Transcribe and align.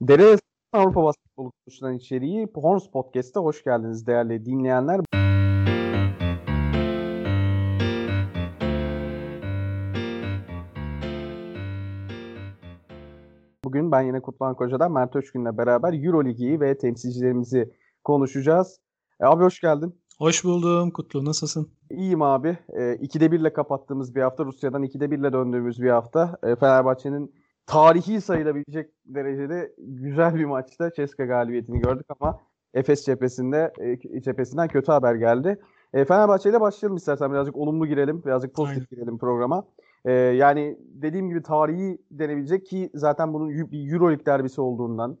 Dere 0.00 0.36
Avrupa 0.72 1.02
Basketbolu 1.04 1.52
Konuşulan 1.64 1.94
içeriği 1.94 2.48
Horns 2.54 2.90
Podcast'a 2.90 3.40
hoş 3.40 3.64
geldiniz 3.64 4.06
değerli 4.06 4.44
dinleyenler. 4.44 5.00
Bugün 13.64 13.92
ben 13.92 14.02
yine 14.02 14.20
Kutlan 14.20 14.54
Koca'dan 14.54 14.92
Mert 14.92 15.16
Özgün'le 15.16 15.58
beraber 15.58 16.04
Euroligi 16.04 16.60
ve 16.60 16.78
temsilcilerimizi 16.78 17.72
konuşacağız. 18.04 18.80
E, 19.20 19.24
abi 19.26 19.44
hoş 19.44 19.60
geldin. 19.60 20.00
Hoş 20.18 20.44
buldum 20.44 20.90
Kutlu. 20.90 21.24
Nasılsın? 21.24 21.70
İyiyim 21.90 22.22
abi. 22.22 22.58
E, 22.68 22.94
ikide 22.94 23.32
birle 23.32 23.52
kapattığımız 23.52 24.14
bir 24.14 24.22
hafta. 24.22 24.44
Rusya'dan 24.44 24.82
ikide 24.82 25.10
birle 25.10 25.32
döndüğümüz 25.32 25.82
bir 25.82 25.90
hafta. 25.90 26.38
E, 26.42 26.56
Fenerbahçe'nin 26.56 27.45
tarihi 27.66 28.20
sayılabilecek 28.20 28.90
derecede 29.06 29.72
güzel 29.78 30.34
bir 30.34 30.44
maçta 30.44 30.92
Ceska 30.92 31.24
galibiyetini 31.24 31.80
gördük 31.80 32.06
ama 32.20 32.40
Efes 32.74 33.04
cephesinde 33.04 33.72
e, 33.80 34.20
cephesinden 34.20 34.68
kötü 34.68 34.92
haber 34.92 35.14
geldi. 35.14 35.58
E, 35.92 36.04
Fenerbahçe 36.04 36.50
ile 36.50 36.60
başlayalım 36.60 36.96
istersen 36.96 37.32
birazcık 37.32 37.56
olumlu 37.56 37.86
girelim, 37.86 38.24
birazcık 38.24 38.54
pozitif 38.54 38.78
Aynen. 38.78 38.88
girelim 38.90 39.18
programa. 39.18 39.66
E, 40.04 40.12
yani 40.12 40.78
dediğim 40.80 41.28
gibi 41.28 41.42
tarihi 41.42 41.98
denebilecek 42.10 42.66
ki 42.66 42.90
zaten 42.94 43.34
bunun 43.34 43.50
bir 43.50 43.92
Euroleague 43.92 44.26
derbisi 44.26 44.60
olduğundan, 44.60 45.18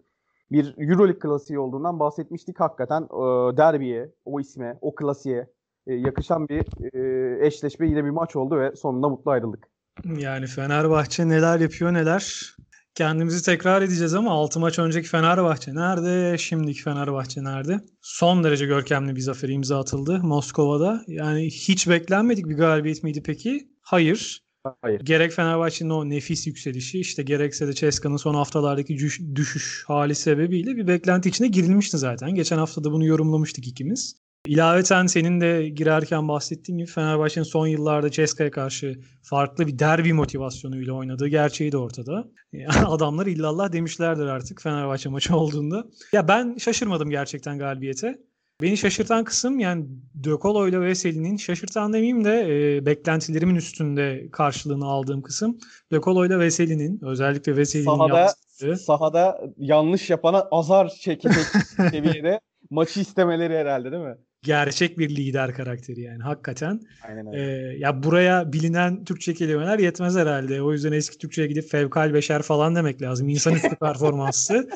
bir 0.52 0.74
Euroleague 0.78 1.18
klasiği 1.18 1.58
olduğundan 1.58 2.00
bahsetmiştik. 2.00 2.60
Hakikaten 2.60 3.02
e, 3.02 3.56
derbiye, 3.56 4.10
o 4.24 4.40
isme, 4.40 4.78
o 4.80 4.94
klasiğe 4.94 5.46
e, 5.86 5.94
yakışan 5.94 6.48
bir 6.48 6.94
e, 6.94 7.46
eşleşme 7.46 7.88
yine 7.88 8.04
bir 8.04 8.10
maç 8.10 8.36
oldu 8.36 8.58
ve 8.58 8.76
sonunda 8.76 9.08
mutlu 9.08 9.30
ayrıldık. 9.30 9.68
Yani 10.04 10.46
Fenerbahçe 10.46 11.28
neler 11.28 11.60
yapıyor 11.60 11.94
neler. 11.94 12.54
Kendimizi 12.94 13.44
tekrar 13.44 13.82
edeceğiz 13.82 14.14
ama 14.14 14.30
6 14.30 14.60
maç 14.60 14.78
önceki 14.78 15.08
Fenerbahçe 15.08 15.74
nerede? 15.74 16.38
Şimdiki 16.38 16.82
Fenerbahçe 16.82 17.44
nerede? 17.44 17.80
Son 18.02 18.44
derece 18.44 18.66
görkemli 18.66 19.16
bir 19.16 19.20
zafer 19.20 19.48
imza 19.48 19.80
atıldı 19.80 20.20
Moskova'da. 20.22 21.04
Yani 21.06 21.46
hiç 21.46 21.88
beklenmedik 21.88 22.48
bir 22.48 22.56
galibiyet 22.56 23.02
miydi 23.02 23.22
peki? 23.26 23.68
Hayır. 23.82 24.42
Hayır. 24.82 25.00
Gerek 25.00 25.32
Fenerbahçe'nin 25.32 25.90
o 25.90 26.10
nefis 26.10 26.46
yükselişi 26.46 27.00
işte 27.00 27.22
gerekse 27.22 27.68
de 27.68 27.72
Ceska'nın 27.72 28.16
son 28.16 28.34
haftalardaki 28.34 28.98
düş, 28.98 29.20
düşüş 29.34 29.84
hali 29.86 30.14
sebebiyle 30.14 30.76
bir 30.76 30.86
beklenti 30.86 31.28
içine 31.28 31.48
girilmişti 31.48 31.98
zaten. 31.98 32.34
Geçen 32.34 32.58
hafta 32.58 32.84
da 32.84 32.92
bunu 32.92 33.06
yorumlamıştık 33.06 33.66
ikimiz. 33.66 34.16
İlaveten 34.46 35.06
senin 35.06 35.40
de 35.40 35.68
girerken 35.68 36.28
bahsettiğin 36.28 36.78
gibi 36.78 36.90
Fenerbahçe'nin 36.90 37.44
son 37.44 37.66
yıllarda 37.66 38.10
Ceska'ya 38.10 38.50
karşı 38.50 39.00
farklı 39.22 39.66
bir 39.66 39.78
derbi 39.78 40.12
motivasyonuyla 40.12 40.92
oynadığı 40.92 41.28
gerçeği 41.28 41.72
de 41.72 41.76
ortada. 41.76 42.28
Adamlar 42.86 43.26
illallah 43.26 43.72
demişlerdir 43.72 44.26
artık 44.26 44.62
Fenerbahçe 44.62 45.08
maçı 45.08 45.36
olduğunda. 45.36 45.84
Ya 46.12 46.28
ben 46.28 46.56
şaşırmadım 46.56 47.10
gerçekten 47.10 47.58
galibiyete. 47.58 48.18
Beni 48.62 48.76
şaşırtan 48.76 49.24
kısım 49.24 49.58
yani 49.58 49.86
Dökolo 50.24 50.68
ile 50.68 50.80
Veseli'nin 50.80 51.36
şaşırtan 51.36 51.92
demeyeyim 51.92 52.24
de 52.24 52.46
e, 52.48 52.86
beklentilerimin 52.86 53.54
üstünde 53.54 54.28
karşılığını 54.32 54.86
aldığım 54.86 55.22
kısım 55.22 55.58
Dökolo 55.92 56.26
ile 56.26 56.38
Veseli'nin 56.38 57.00
özellikle 57.02 57.56
Veseli'nin 57.56 57.86
sahada, 57.86 58.18
yaptığı. 58.18 58.76
Sahada 58.76 59.40
yanlış 59.56 60.10
yapana 60.10 60.48
azar 60.50 60.88
çekecek 60.88 61.44
seviyede 61.90 62.40
maçı 62.70 63.00
istemeleri 63.00 63.56
herhalde 63.56 63.92
değil 63.92 64.02
mi? 64.02 64.16
Gerçek 64.46 64.98
bir 64.98 65.16
lider 65.16 65.54
karakteri 65.54 66.00
yani 66.00 66.22
hakikaten. 66.22 66.80
Aynen 67.08 67.26
öyle. 67.26 67.42
Ee, 67.42 67.78
ya 67.78 68.02
buraya 68.02 68.52
bilinen 68.52 69.04
Türkçe 69.04 69.34
kelimeler 69.34 69.78
yetmez 69.78 70.16
herhalde. 70.16 70.62
O 70.62 70.72
yüzden 70.72 70.92
eski 70.92 71.18
Türkçe'ye 71.18 71.48
gidip 71.48 71.70
fevkal 71.70 72.14
beşer 72.14 72.42
falan 72.42 72.74
demek 72.74 73.02
lazım. 73.02 73.28
İnsanüstü 73.28 73.76
performansı. 73.80 74.70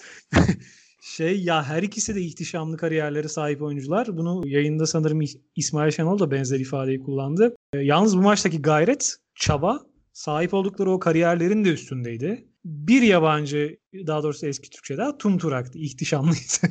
şey 1.03 1.43
ya 1.43 1.65
her 1.65 1.83
ikisi 1.83 2.15
de 2.15 2.21
ihtişamlı 2.21 2.77
kariyerlere 2.77 3.29
sahip 3.29 3.63
oyuncular. 3.63 4.17
Bunu 4.17 4.48
yayında 4.48 4.87
sanırım 4.87 5.21
İsmail 5.57 5.91
Şenol 5.91 6.19
da 6.19 6.31
benzer 6.31 6.61
ifadeyi 6.61 7.03
kullandı. 7.03 7.57
Ee, 7.75 7.79
yalnız 7.79 8.17
bu 8.17 8.23
maçtaki 8.23 8.63
gayret, 8.63 9.17
çaba 9.35 9.80
sahip 10.13 10.55
oldukları 10.55 10.91
o 10.91 10.98
kariyerlerin 10.98 11.64
de 11.64 11.69
üstündeydi. 11.69 12.45
Bir 12.64 13.03
yabancı 13.03 13.79
daha 14.07 14.23
doğrusu 14.23 14.47
eski 14.47 14.70
Türkçe'de 14.70 15.19
Tumturak'tı. 15.19 15.79
İhtişamlıydı. 15.79 16.67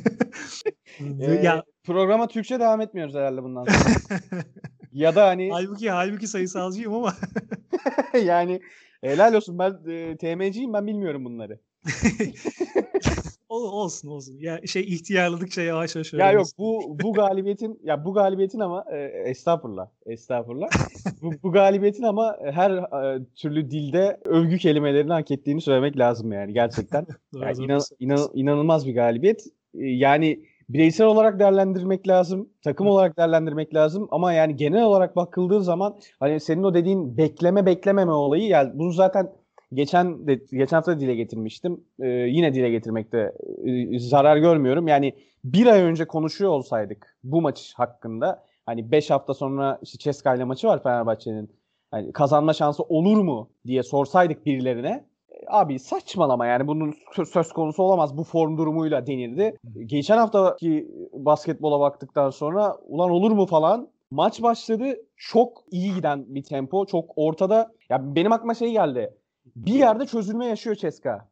ee, 1.20 1.24
ya 1.24 1.64
programa 1.92 2.28
Türkçe 2.28 2.60
devam 2.60 2.80
etmiyoruz 2.80 3.14
herhalde 3.14 3.42
bundan 3.42 3.64
sonra. 3.64 4.20
ya 4.92 5.14
da 5.14 5.26
hani 5.26 5.50
halbuki 5.52 5.90
halbuki 5.90 6.26
sayısalcıyım 6.26 6.94
ama 6.94 7.14
yani 8.24 8.60
helal 9.00 9.34
olsun 9.34 9.58
ben 9.58 9.70
e, 9.90 10.16
TM'ciyim 10.16 10.72
ben 10.72 10.86
bilmiyorum 10.86 11.24
bunları. 11.24 11.58
olsun 13.48 14.08
olsun. 14.08 14.36
Ya 14.38 14.60
şey 14.66 14.82
ihtiyarladıkça 14.82 15.62
yavaş 15.62 15.94
yavaş 15.94 16.12
Ya 16.12 16.32
yok 16.32 16.46
bu 16.58 16.98
bu 17.02 17.12
galibiyetin 17.12 17.80
ya 17.84 18.04
bu 18.04 18.14
galibiyetin 18.14 18.60
ama 18.60 18.84
e, 18.92 18.98
estağfurullah. 19.26 19.88
Estağfurullah. 20.06 20.68
bu, 21.22 21.32
bu 21.42 21.52
galibiyetin 21.52 22.02
ama 22.02 22.36
her 22.50 22.70
e, 22.70 23.24
türlü 23.36 23.70
dilde 23.70 24.20
övgü 24.24 24.58
kelimelerini 24.58 25.12
hak 25.12 25.30
ettiğini 25.30 25.60
söylemek 25.60 25.98
lazım 25.98 26.32
yani 26.32 26.52
gerçekten. 26.52 27.06
doğru, 27.34 27.44
yani 27.44 27.64
inan, 27.64 27.80
inan, 27.98 28.30
inanılmaz 28.34 28.86
bir 28.86 28.94
galibiyet. 28.94 29.46
E, 29.74 29.86
yani 29.86 30.49
bireysel 30.72 31.06
olarak 31.06 31.38
değerlendirmek 31.38 32.08
lazım, 32.08 32.48
takım 32.62 32.86
olarak 32.86 33.16
değerlendirmek 33.16 33.74
lazım 33.74 34.08
ama 34.10 34.32
yani 34.32 34.56
genel 34.56 34.84
olarak 34.84 35.16
bakıldığı 35.16 35.62
zaman 35.62 35.98
hani 36.20 36.40
senin 36.40 36.62
o 36.62 36.74
dediğin 36.74 37.16
bekleme 37.16 37.66
beklememe 37.66 38.12
olayı 38.12 38.42
yani 38.42 38.70
bunu 38.74 38.92
zaten 38.92 39.32
geçen 39.72 40.26
de, 40.26 40.34
geçen 40.34 40.76
hafta 40.76 41.00
dile 41.00 41.14
getirmiştim. 41.14 41.84
Ee, 42.00 42.08
yine 42.08 42.54
dile 42.54 42.70
getirmekte 42.70 43.32
e, 43.64 43.98
zarar 43.98 44.36
görmüyorum. 44.36 44.88
Yani 44.88 45.14
bir 45.44 45.66
ay 45.66 45.82
önce 45.82 46.04
konuşuyor 46.04 46.50
olsaydık 46.50 47.16
bu 47.24 47.42
maç 47.42 47.72
hakkında 47.76 48.44
hani 48.66 48.92
5 48.92 49.10
hafta 49.10 49.34
sonra 49.34 49.78
işte 49.82 49.98
Ceska 49.98 50.34
ile 50.34 50.44
maçı 50.44 50.66
var 50.68 50.82
Fenerbahçe'nin. 50.82 51.50
Hani 51.90 52.12
kazanma 52.12 52.52
şansı 52.52 52.82
olur 52.82 53.16
mu 53.20 53.50
diye 53.66 53.82
sorsaydık 53.82 54.46
birilerine 54.46 55.04
abi 55.50 55.78
saçmalama 55.78 56.46
yani 56.46 56.66
bunun 56.66 56.94
söz 57.32 57.52
konusu 57.52 57.82
olamaz 57.82 58.16
bu 58.16 58.24
form 58.24 58.58
durumuyla 58.58 59.06
denirdi. 59.06 59.56
Geçen 59.86 60.18
haftaki 60.18 60.88
basketbola 61.12 61.80
baktıktan 61.80 62.30
sonra 62.30 62.76
ulan 62.86 63.10
olur 63.10 63.30
mu 63.30 63.46
falan 63.46 63.88
maç 64.10 64.42
başladı. 64.42 64.96
Çok 65.16 65.64
iyi 65.70 65.94
giden 65.94 66.24
bir 66.28 66.42
tempo. 66.42 66.86
Çok 66.86 67.10
ortada. 67.16 67.72
Ya 67.88 68.14
benim 68.16 68.32
aklıma 68.32 68.54
şey 68.54 68.72
geldi. 68.72 69.14
Bir 69.56 69.74
yerde 69.74 70.06
çözülme 70.06 70.46
yaşıyor 70.46 70.76
Ceska. 70.76 71.28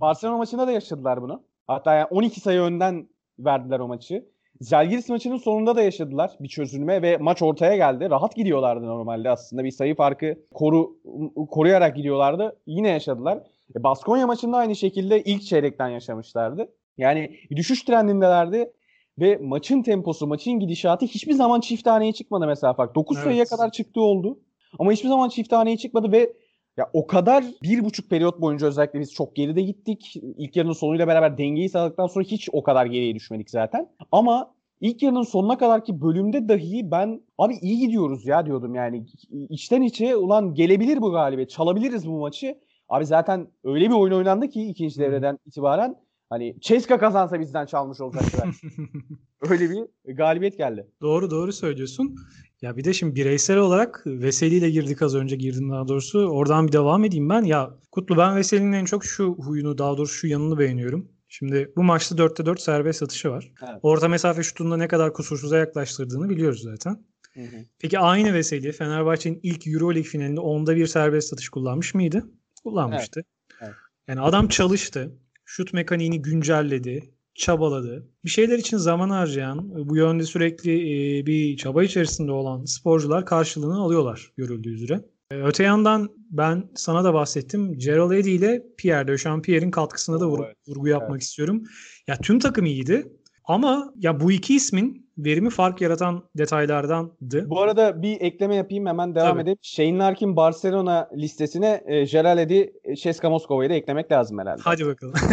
Barcelona 0.00 0.36
maçında 0.36 0.66
da 0.66 0.72
yaşadılar 0.72 1.22
bunu. 1.22 1.42
Hatta 1.66 1.94
yani 1.94 2.06
12 2.10 2.40
sayı 2.40 2.60
önden 2.60 3.08
verdiler 3.38 3.80
o 3.80 3.88
maçı. 3.88 4.26
Zalgiris 4.60 5.08
maçının 5.08 5.36
sonunda 5.36 5.76
da 5.76 5.82
yaşadılar 5.82 6.30
bir 6.40 6.48
çözülme 6.48 7.02
ve 7.02 7.16
maç 7.16 7.42
ortaya 7.42 7.76
geldi. 7.76 8.10
Rahat 8.10 8.36
gidiyorlardı 8.36 8.86
normalde 8.86 9.30
aslında. 9.30 9.64
Bir 9.64 9.70
sayı 9.70 9.94
farkı 9.94 10.38
koru 10.54 10.96
koruyarak 11.50 11.96
gidiyorlardı. 11.96 12.56
Yine 12.66 12.90
yaşadılar. 12.90 13.38
E, 13.76 13.82
Baskonya 13.82 14.26
maçında 14.26 14.56
aynı 14.56 14.76
şekilde 14.76 15.22
ilk 15.22 15.42
çeyrekten 15.42 15.88
yaşamışlardı. 15.88 16.68
Yani 16.98 17.36
düşüş 17.56 17.82
trendindelerdi 17.82 18.72
ve 19.18 19.38
maçın 19.42 19.82
temposu, 19.82 20.26
maçın 20.26 20.52
gidişatı 20.52 21.06
hiçbir 21.06 21.32
zaman 21.32 21.60
çift 21.60 21.84
taneye 21.84 22.12
çıkmadı 22.12 22.46
mesela 22.46 22.74
fark. 22.74 22.94
9 22.94 23.16
evet. 23.16 23.24
sayıya 23.24 23.44
kadar 23.44 23.70
çıktı 23.70 24.00
oldu. 24.00 24.38
Ama 24.78 24.92
hiçbir 24.92 25.08
zaman 25.08 25.28
çift 25.28 25.50
taneye 25.50 25.76
çıkmadı 25.76 26.12
ve 26.12 26.32
ya 26.76 26.90
o 26.92 27.06
kadar 27.06 27.44
bir 27.62 27.84
buçuk 27.84 28.10
periyot 28.10 28.40
boyunca 28.40 28.66
özellikle 28.66 29.00
biz 29.00 29.12
çok 29.12 29.36
geride 29.36 29.62
gittik. 29.62 30.16
İlk 30.36 30.56
yarının 30.56 30.72
sonuyla 30.72 31.06
beraber 31.06 31.38
dengeyi 31.38 31.68
sağladıktan 31.68 32.06
sonra 32.06 32.24
hiç 32.24 32.48
o 32.52 32.62
kadar 32.62 32.86
geriye 32.86 33.14
düşmedik 33.14 33.50
zaten. 33.50 33.88
Ama 34.12 34.54
ilk 34.80 35.02
yarının 35.02 35.22
sonuna 35.22 35.58
kadar 35.58 35.84
ki 35.84 36.02
bölümde 36.02 36.48
dahi 36.48 36.90
ben 36.90 37.20
abi 37.38 37.54
iyi 37.62 37.78
gidiyoruz 37.78 38.26
ya 38.26 38.46
diyordum 38.46 38.74
yani. 38.74 39.06
içten 39.48 39.82
içe 39.82 40.16
ulan 40.16 40.54
gelebilir 40.54 41.00
bu 41.00 41.12
galibiyet. 41.12 41.50
Çalabiliriz 41.50 42.08
bu 42.08 42.18
maçı. 42.18 42.58
Abi 42.88 43.06
zaten 43.06 43.46
öyle 43.64 43.90
bir 43.90 43.94
oyun 43.94 44.14
oynandı 44.14 44.48
ki 44.48 44.68
ikinci 44.68 45.00
devreden 45.00 45.38
itibaren 45.46 45.96
Hani 46.30 46.56
Ceska 46.60 46.98
kazansa 46.98 47.40
bizden 47.40 47.66
çalmış 47.66 48.00
olacaktı. 48.00 48.42
Öyle 49.50 49.70
bir 49.70 50.14
galibiyet 50.14 50.58
geldi. 50.58 50.86
Doğru 51.00 51.30
doğru 51.30 51.52
söylüyorsun. 51.52 52.16
Ya 52.64 52.76
bir 52.76 52.84
de 52.84 52.92
şimdi 52.92 53.14
bireysel 53.14 53.56
olarak 53.56 54.02
Veseli 54.06 54.54
ile 54.54 54.70
girdik 54.70 55.02
az 55.02 55.14
önce 55.14 55.36
girdim 55.36 55.70
daha 55.70 55.88
doğrusu. 55.88 56.28
Oradan 56.28 56.66
bir 56.66 56.72
devam 56.72 57.04
edeyim 57.04 57.28
ben. 57.28 57.42
Ya 57.42 57.70
Kutlu 57.92 58.16
ben 58.16 58.36
Veseli'nin 58.36 58.72
en 58.72 58.84
çok 58.84 59.04
şu 59.04 59.34
huyunu 59.34 59.78
daha 59.78 59.96
doğrusu 59.96 60.14
şu 60.14 60.26
yanını 60.26 60.58
beğeniyorum. 60.58 61.08
Şimdi 61.28 61.72
bu 61.76 61.82
maçta 61.82 62.14
4'te 62.14 62.46
4 62.46 62.60
serbest 62.60 63.02
atışı 63.02 63.30
var. 63.30 63.52
Evet. 63.62 63.78
Orta 63.82 64.08
mesafe 64.08 64.42
şutunda 64.42 64.76
ne 64.76 64.88
kadar 64.88 65.12
kusursuza 65.12 65.58
yaklaştırdığını 65.58 66.28
biliyoruz 66.28 66.62
zaten. 66.62 67.04
Hı 67.34 67.40
hı. 67.40 67.56
Peki 67.78 67.98
aynı 67.98 68.34
Veseli 68.34 68.72
Fenerbahçe'nin 68.72 69.40
ilk 69.42 69.66
Euroleague 69.66 70.10
finalinde 70.10 70.40
onda 70.40 70.76
bir 70.76 70.86
serbest 70.86 71.32
atış 71.32 71.48
kullanmış 71.48 71.94
mıydı? 71.94 72.30
Kullanmıştı. 72.64 73.24
Evet. 73.60 73.60
Evet. 73.60 73.74
Yani 74.08 74.20
adam 74.20 74.48
çalıştı. 74.48 75.18
Şut 75.44 75.72
mekaniğini 75.72 76.22
güncelledi 76.22 77.13
çabaladı. 77.34 78.08
Bir 78.24 78.30
şeyler 78.30 78.58
için 78.58 78.76
zaman 78.76 79.10
harcayan, 79.10 79.88
bu 79.88 79.96
yönde 79.96 80.24
sürekli 80.24 80.72
e, 81.20 81.26
bir 81.26 81.56
çaba 81.56 81.84
içerisinde 81.84 82.32
olan 82.32 82.64
sporcular 82.64 83.26
karşılığını 83.26 83.80
alıyorlar 83.80 84.32
görüldüğü 84.36 84.70
üzere. 84.74 85.04
Ee, 85.30 85.42
Öte 85.42 85.62
yandan 85.64 86.08
ben 86.30 86.70
sana 86.74 87.04
da 87.04 87.14
bahsettim. 87.14 87.78
Gerald 87.78 88.10
Eddy 88.10 88.34
ile 88.34 88.62
Pierre 88.78 89.08
de 89.08 89.18
Champierre'in 89.18 89.70
katkısına 89.70 90.20
da 90.20 90.28
Oo, 90.28 90.32
vur- 90.36 90.44
evet. 90.46 90.56
vurgu 90.68 90.88
yapmak 90.88 91.10
Evet. 91.10 91.22
istiyorum. 91.22 91.62
Ya 92.06 92.16
tüm 92.22 92.38
takım 92.38 92.64
iyiydi 92.66 93.12
ama 93.44 93.92
ya 93.96 94.20
bu 94.20 94.32
iki 94.32 94.54
ismin 94.54 95.03
verimi 95.18 95.50
fark 95.50 95.80
yaratan 95.80 96.22
detaylardandı. 96.38 97.50
Bu 97.50 97.60
arada 97.60 98.02
bir 98.02 98.20
ekleme 98.20 98.56
yapayım 98.56 98.86
hemen 98.86 99.14
devam 99.14 99.32
Tabii. 99.32 99.42
edeyim. 99.42 99.58
Shane 99.62 99.98
Larkin 99.98 100.36
Barcelona 100.36 101.08
listesine 101.16 101.82
e, 101.86 102.04
Gerald 102.04 102.38
Eddy, 102.38 102.60
e, 103.24 103.28
Moskova'yı 103.28 103.70
da 103.70 103.74
eklemek 103.74 104.12
lazım 104.12 104.38
herhalde. 104.38 104.60
Hadi 104.64 104.86
bakalım. 104.86 105.14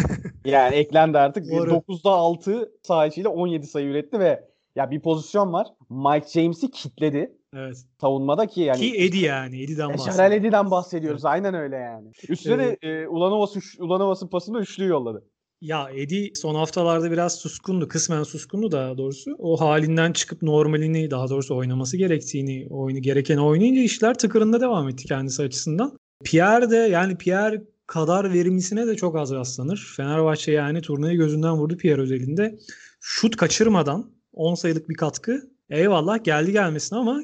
Yani 0.45 0.75
eklendi 0.75 1.17
artık. 1.17 1.51
Doğru. 1.51 1.71
9'da 1.71 2.09
6 2.09 2.71
saha 2.83 3.07
içiyle 3.07 3.27
17 3.27 3.67
sayı 3.67 3.87
üretti 3.87 4.19
ve 4.19 4.43
ya 4.75 4.91
bir 4.91 4.99
pozisyon 4.99 5.53
var. 5.53 5.67
Mike 5.89 6.27
James'i 6.27 6.71
kitledi 6.71 7.37
evet. 7.55 7.77
savunmada 8.01 8.47
ki 8.47 8.61
yani 8.61 8.79
Ki 8.79 8.97
Eddie 8.97 9.25
yani. 9.25 9.63
Eddie'den 9.63 9.89
E, 9.89 9.93
bahsediyorum. 9.93 10.17
Gerald 10.17 10.31
Eddy'den 10.31 10.71
bahsediyoruz. 10.71 11.25
Aynen 11.25 11.53
öyle 11.53 11.75
yani. 11.75 12.11
Üstüne 12.29 12.57
de 12.59 12.77
e, 12.81 13.07
Ulanovas'ın 13.07 13.61
Ulanovas'ın 13.79 14.27
pasını 14.27 14.59
üçlü 14.59 14.85
yolladı. 14.85 15.25
Ya 15.61 15.89
Eddie 15.95 16.31
son 16.35 16.55
haftalarda 16.55 17.11
biraz 17.11 17.35
suskundu. 17.35 17.87
Kısmen 17.87 18.23
suskundu 18.23 18.71
daha 18.71 18.97
doğrusu. 18.97 19.35
O 19.37 19.61
halinden 19.61 20.13
çıkıp 20.13 20.41
normalini 20.41 21.11
daha 21.11 21.29
doğrusu 21.29 21.55
oynaması 21.55 21.97
gerektiğini, 21.97 22.67
oyunu 22.69 23.01
gereken 23.01 23.37
oynayınca 23.37 23.81
işler 23.81 24.17
tıkırında 24.17 24.61
devam 24.61 24.89
etti 24.89 25.05
kendisi 25.05 25.43
açısından. 25.43 25.97
Pierre 26.23 26.69
de 26.69 26.75
yani 26.75 27.17
Pierre 27.17 27.63
kadar 27.87 28.33
verimlisine 28.33 28.87
de 28.87 28.95
çok 28.95 29.15
az 29.15 29.31
rastlanır. 29.31 29.93
Fenerbahçe 29.97 30.51
yani 30.51 30.81
turnayı 30.81 31.17
gözünden 31.17 31.53
vurdu 31.53 31.77
Pierre 31.77 32.01
özelinde. 32.01 32.59
Şut 33.01 33.35
kaçırmadan 33.35 34.11
10 34.33 34.55
sayılık 34.55 34.89
bir 34.89 34.95
katkı. 34.95 35.51
Eyvallah 35.69 36.23
geldi 36.23 36.51
gelmesin 36.51 36.95
ama 36.95 37.21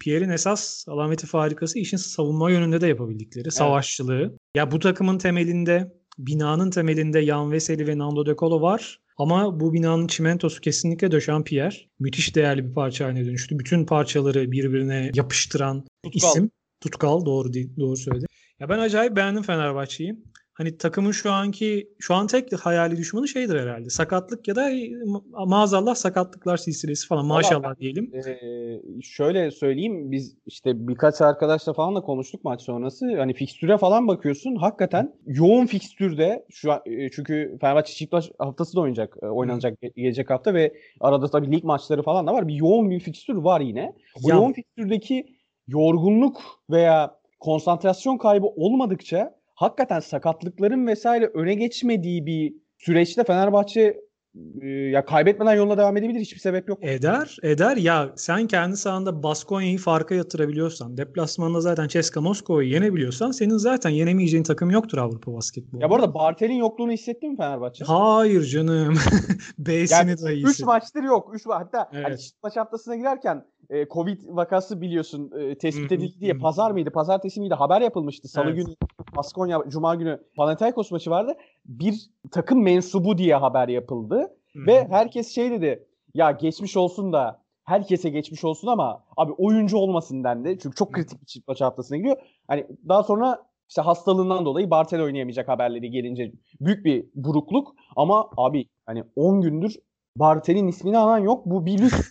Pierre'in 0.00 0.30
esas 0.30 0.88
alameti 0.88 1.26
farikası 1.26 1.78
işin 1.78 1.96
savunma 1.96 2.50
yönünde 2.50 2.80
de 2.80 2.86
yapabildikleri. 2.86 3.50
Savaşçılığı. 3.50 4.38
Ya 4.54 4.70
bu 4.70 4.78
takımın 4.78 5.18
temelinde 5.18 5.92
binanın 6.18 6.70
temelinde 6.70 7.22
Jan 7.22 7.52
Veseli 7.52 7.86
ve 7.86 7.98
Nando 7.98 8.26
De 8.26 8.36
Colo 8.36 8.60
var. 8.60 9.00
Ama 9.18 9.60
bu 9.60 9.72
binanın 9.72 10.06
çimentosu 10.06 10.60
kesinlikle 10.60 11.10
Döşen 11.10 11.44
Pierre. 11.44 11.76
Müthiş 11.98 12.36
değerli 12.36 12.68
bir 12.68 12.74
parça 12.74 13.04
haline 13.04 13.24
dönüştü. 13.24 13.58
Bütün 13.58 13.86
parçaları 13.86 14.52
birbirine 14.52 15.10
yapıştıran 15.14 15.84
Tutkal. 16.04 16.28
isim. 16.28 16.50
Tutkal 16.80 17.24
doğru 17.26 17.52
doğru 17.52 17.96
söyledi. 17.96 18.26
Ya 18.60 18.68
ben 18.68 18.78
acayip 18.78 19.16
beğendim 19.16 19.42
Fenerbahçe'yi. 19.42 20.16
Hani 20.58 20.78
takımın 20.78 21.10
şu 21.10 21.32
anki 21.32 21.88
şu 21.98 22.14
an 22.14 22.26
tek 22.26 22.52
hayali 22.52 22.96
düşmanı 22.96 23.28
şeydir 23.28 23.60
herhalde. 23.60 23.90
Sakatlık 23.90 24.48
ya 24.48 24.56
da 24.56 24.72
ma- 24.72 25.48
maazallah 25.48 25.94
sakatlıklar 25.94 26.56
silsilesi 26.56 27.06
falan 27.06 27.26
maşallah 27.26 27.78
diyelim. 27.80 28.12
Ee, 28.14 29.02
şöyle 29.02 29.50
söyleyeyim 29.50 30.12
biz 30.12 30.36
işte 30.46 30.88
birkaç 30.88 31.20
arkadaşla 31.20 31.72
falan 31.72 31.94
da 31.94 32.00
konuştuk 32.00 32.44
maç 32.44 32.62
sonrası. 32.62 33.16
Hani 33.18 33.34
fikstüre 33.34 33.78
falan 33.78 34.08
bakıyorsun. 34.08 34.56
Hakikaten 34.56 35.14
yoğun 35.26 35.66
fikstürde 35.66 36.46
şu 36.50 36.72
an 36.72 36.80
e, 36.86 37.10
çünkü 37.10 37.58
Fenerbahçe 37.60 37.92
Çiftbaş 37.94 38.30
haftası 38.38 38.76
da 38.76 38.80
oynayacak, 38.80 39.16
e, 39.22 39.26
oynanacak 39.26 39.82
ge- 39.82 39.94
gelecek 39.96 40.30
hafta 40.30 40.54
ve 40.54 40.74
arada 41.00 41.30
tabii 41.30 41.52
lig 41.52 41.64
maçları 41.64 42.02
falan 42.02 42.26
da 42.26 42.32
var. 42.32 42.48
Bir 42.48 42.54
yoğun 42.54 42.90
bir 42.90 43.00
fikstür 43.00 43.34
var 43.34 43.60
yine. 43.60 43.92
O 44.24 44.28
Ya- 44.28 44.36
yoğun 44.36 44.52
fikstürdeki 44.52 45.26
yorgunluk 45.68 46.42
veya 46.70 47.18
konsantrasyon 47.40 48.18
kaybı 48.18 48.46
olmadıkça 48.46 49.36
hakikaten 49.60 50.00
sakatlıkların 50.00 50.86
vesaire 50.86 51.30
öne 51.34 51.54
geçmediği 51.54 52.26
bir 52.26 52.54
süreçte 52.78 53.24
Fenerbahçe 53.24 54.00
e, 54.62 54.66
ya 54.68 55.04
kaybetmeden 55.04 55.54
yoluna 55.54 55.78
devam 55.78 55.96
edebilir. 55.96 56.20
Hiçbir 56.20 56.38
sebep 56.40 56.68
yok. 56.68 56.78
Eder, 56.82 57.36
eder. 57.42 57.76
Ya 57.76 58.12
sen 58.16 58.46
kendi 58.46 58.76
sahanda 58.76 59.22
Baskonya'yı 59.22 59.78
farka 59.78 60.14
yatırabiliyorsan, 60.14 60.96
deplasmanda 60.96 61.60
zaten 61.60 61.88
CSKA 61.88 62.20
Moskova'yı 62.20 62.68
yenebiliyorsan 62.68 63.30
senin 63.30 63.56
zaten 63.56 63.90
yenemeyeceğin 63.90 64.44
takım 64.44 64.70
yoktur 64.70 64.98
Avrupa 64.98 65.34
basketbolunda. 65.34 65.84
Ya 65.84 65.90
bu 65.90 65.94
arada 65.94 66.14
Bartel'in 66.14 66.54
yokluğunu 66.54 66.92
hissettin 66.92 67.30
mi 67.30 67.36
Fenerbahçe? 67.36 67.84
Hayır 67.84 68.42
canım. 68.42 68.94
B'sini 69.58 69.98
Yani 69.98 70.18
dahi 70.22 70.42
3 70.42 70.48
hisset- 70.48 70.66
maçtır 70.66 71.02
yok. 71.02 71.30
3 71.34 71.42
hatta 71.46 71.88
hani 71.92 72.04
Evet. 72.08 72.20
çift 72.20 72.42
maç 72.42 72.56
haftasına 72.56 72.96
girerken 72.96 73.44
e, 73.70 73.88
Covid 73.88 74.20
vakası 74.26 74.80
biliyorsun 74.80 75.30
e, 75.38 75.58
tespit 75.58 75.92
edildi 75.92 76.20
diye 76.20 76.34
pazar 76.34 76.70
mıydı, 76.70 76.90
pazartesi 76.90 77.40
miydi 77.40 77.54
haber 77.54 77.80
yapılmıştı. 77.80 78.28
Salı 78.28 78.44
Evet. 78.50 78.56
günü 78.56 78.74
Baskonya, 79.16 79.62
cuma 79.68 79.94
günü 79.94 80.20
Panathinaikos 80.36 80.90
maçı 80.90 81.10
vardı. 81.10 81.32
Bir 81.64 82.10
takım 82.30 82.62
mensubu 82.62 83.18
diye 83.18 83.34
haber 83.34 83.68
yapıldı 83.68 84.36
ve 84.56 84.86
herkes 84.90 85.34
şey 85.34 85.50
dedi. 85.50 85.86
Ya 86.14 86.30
geçmiş 86.30 86.76
olsun 86.76 87.12
da 87.12 87.42
herkese 87.64 88.10
geçmiş 88.10 88.44
olsun 88.44 88.68
ama 88.68 89.04
abi 89.16 89.32
oyuncu 89.32 89.76
olmasın 89.76 90.24
dendi. 90.24 90.58
Çünkü 90.62 90.76
çok 90.76 90.92
kritik 90.92 91.20
bir 91.20 91.26
çift 91.26 91.48
maç 91.48 91.60
haftasına 91.60 91.98
giriyor. 91.98 92.16
Hani 92.48 92.66
daha 92.88 93.02
sonra 93.02 93.46
işte 93.68 93.82
hastalığından 93.82 94.44
dolayı 94.44 94.70
Bartel 94.70 95.02
oynayamayacak 95.02 95.48
haberleri 95.48 95.90
gelince 95.90 96.32
büyük 96.60 96.84
bir 96.84 97.06
burukluk 97.14 97.74
ama 97.96 98.30
abi 98.36 98.68
hani 98.86 99.04
10 99.16 99.40
gündür 99.40 99.76
Bartel'in 100.16 100.68
ismini 100.68 100.98
alan 100.98 101.18
yok. 101.18 101.46
Bu 101.46 101.66
bir 101.66 101.78
lüks. 101.78 102.10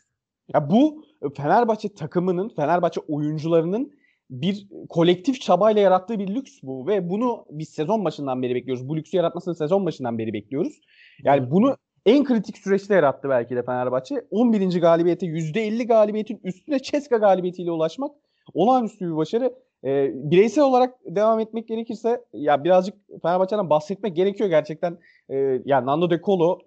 ya 0.53 0.69
bu 0.69 1.05
Fenerbahçe 1.37 1.93
takımının, 1.93 2.49
Fenerbahçe 2.49 3.01
oyuncularının 3.07 3.91
bir 4.29 4.67
kolektif 4.89 5.41
çabayla 5.41 5.81
yarattığı 5.81 6.19
bir 6.19 6.27
lüks 6.27 6.59
bu 6.63 6.87
ve 6.87 7.09
bunu 7.09 7.45
biz 7.49 7.69
sezon 7.69 8.05
başından 8.05 8.41
beri 8.41 8.55
bekliyoruz. 8.55 8.89
Bu 8.89 8.97
lüksü 8.97 9.17
yaratmasını 9.17 9.55
sezon 9.55 9.85
başından 9.85 10.17
beri 10.17 10.33
bekliyoruz. 10.33 10.81
Yani 11.23 11.51
bunu 11.51 11.77
en 12.05 12.23
kritik 12.23 12.57
süreçte 12.57 12.95
yarattı 12.95 13.29
belki 13.29 13.55
de 13.55 13.63
Fenerbahçe. 13.63 14.25
11. 14.31 14.81
galibiyete 14.81 15.25
%50 15.25 15.87
galibiyetin 15.87 16.39
üstüne 16.43 16.79
Ceska 16.79 17.17
galibiyetiyle 17.17 17.71
ulaşmak 17.71 18.11
olağanüstü 18.53 19.05
bir 19.05 19.15
başarı. 19.15 19.53
Ee, 19.83 20.11
bireysel 20.13 20.63
olarak 20.63 20.95
devam 21.05 21.39
etmek 21.39 21.67
gerekirse 21.67 22.25
ya 22.33 22.63
birazcık 22.63 22.95
Fenerbahçe'den 23.21 23.69
bahsetmek 23.69 24.15
gerekiyor 24.15 24.49
gerçekten. 24.49 24.97
Ee, 25.29 25.61
ya 25.65 25.85
Nando 25.85 26.09
De 26.09 26.21
Colo 26.21 26.59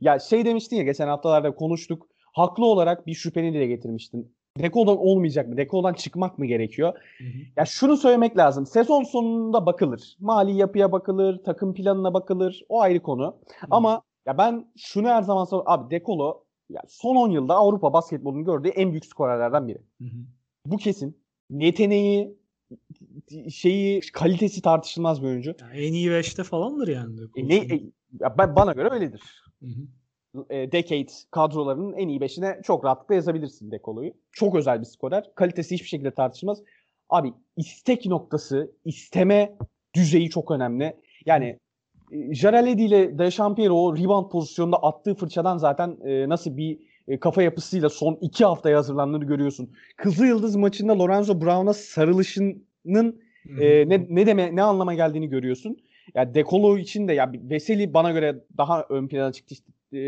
ya 0.00 0.18
şey 0.18 0.44
demiştin 0.44 0.76
ya 0.76 0.82
geçen 0.82 1.08
haftalarda 1.08 1.54
konuştuk. 1.54 2.08
Haklı 2.36 2.64
olarak 2.64 3.06
bir 3.06 3.14
şüpheni 3.14 3.54
dile 3.54 3.66
getirmiştin. 3.66 4.36
Deko'dan 4.58 4.98
olmayacak 4.98 5.48
mı? 5.48 5.56
Deko'dan 5.56 5.94
çıkmak 5.94 6.38
mı 6.38 6.46
gerekiyor? 6.46 6.94
Hı 7.18 7.24
hı. 7.24 7.28
Ya 7.56 7.64
şunu 7.64 7.96
söylemek 7.96 8.36
lazım. 8.36 8.66
Sezon 8.66 9.04
sonunda 9.04 9.66
bakılır. 9.66 10.16
Mali 10.20 10.56
yapıya 10.56 10.92
bakılır, 10.92 11.44
takım 11.44 11.74
planına 11.74 12.14
bakılır. 12.14 12.62
O 12.68 12.80
ayrı 12.80 13.02
konu. 13.02 13.36
Ama 13.70 14.02
ya 14.26 14.38
ben 14.38 14.72
şunu 14.76 15.08
her 15.08 15.22
zaman 15.22 15.44
söylüyorum. 15.44 15.72
Abi 15.72 15.90
Dekolo 15.90 16.44
ya 16.70 16.82
son 16.88 17.16
10 17.16 17.30
yılda 17.30 17.54
Avrupa 17.54 17.92
basketbolunun 17.92 18.44
gördüğü 18.44 18.68
en 18.68 18.90
büyük 18.90 19.06
skorerlerden 19.06 19.68
biri. 19.68 19.78
Hı 20.00 20.04
hı. 20.04 20.18
Bu 20.66 20.76
kesin. 20.76 21.18
Yeteneği, 21.50 22.36
şeyi, 23.50 24.00
kalitesi 24.12 24.62
tartışılmaz 24.62 25.22
bir 25.22 25.26
oyuncu. 25.26 25.54
Ya 25.60 25.70
en 25.74 25.92
iyi 25.92 26.10
5'te 26.10 26.42
falandır 26.42 26.88
yani. 26.88 27.20
E, 27.36 27.48
ne, 27.48 27.56
e, 27.56 27.80
ya 28.20 28.38
ben, 28.38 28.56
bana 28.56 28.72
göre 28.72 28.88
öyledir. 28.90 29.22
Hı 29.60 29.66
hı. 29.66 29.86
E, 30.50 30.72
Decade 30.72 31.12
kadrolarının 31.30 31.92
en 31.92 32.08
iyi 32.08 32.20
beşine 32.20 32.60
çok 32.64 32.84
rahatlıkla 32.84 33.14
yazabilirsin 33.14 33.70
Dekolo'yu. 33.70 34.12
Çok 34.32 34.54
özel 34.54 34.80
bir 34.80 34.86
skorer. 34.86 35.30
Kalitesi 35.34 35.74
hiçbir 35.74 35.88
şekilde 35.88 36.10
tartışılmaz. 36.10 36.62
Abi 37.08 37.32
istek 37.56 38.06
noktası, 38.06 38.72
isteme 38.84 39.56
düzeyi 39.94 40.30
çok 40.30 40.50
önemli. 40.50 40.96
Yani 41.26 41.58
e, 42.12 42.34
Jareledi 42.34 42.82
ile 42.82 43.18
Dechampierre 43.18 43.70
o 43.70 43.96
rebound 43.96 44.30
pozisyonunda 44.30 44.76
attığı 44.76 45.14
fırçadan 45.14 45.58
zaten 45.58 45.96
e, 46.04 46.28
nasıl 46.28 46.56
bir 46.56 46.78
e, 47.08 47.20
kafa 47.20 47.42
yapısıyla 47.42 47.88
son 47.88 48.18
iki 48.20 48.44
haftaya 48.44 48.78
hazırlandığını 48.78 49.24
görüyorsun. 49.24 49.70
Kızıl 49.96 50.24
Yıldız 50.24 50.56
maçında 50.56 50.98
Lorenzo 50.98 51.40
Brown'a 51.40 51.72
sarılışının 51.72 53.20
e, 53.60 53.88
ne 53.88 54.06
ne 54.08 54.26
deme 54.26 54.56
ne 54.56 54.62
anlama 54.62 54.94
geldiğini 54.94 55.28
görüyorsun. 55.28 55.76
Ya 56.14 56.34
Dekolo 56.34 56.78
için 56.78 57.08
de 57.08 57.12
ya 57.12 57.32
Veseli 57.34 57.94
bana 57.94 58.10
göre 58.10 58.44
daha 58.58 58.82
ön 58.88 59.08
plana 59.08 59.32
çıktı. 59.32 59.54
İşte, 59.54 59.72
e, 59.92 59.98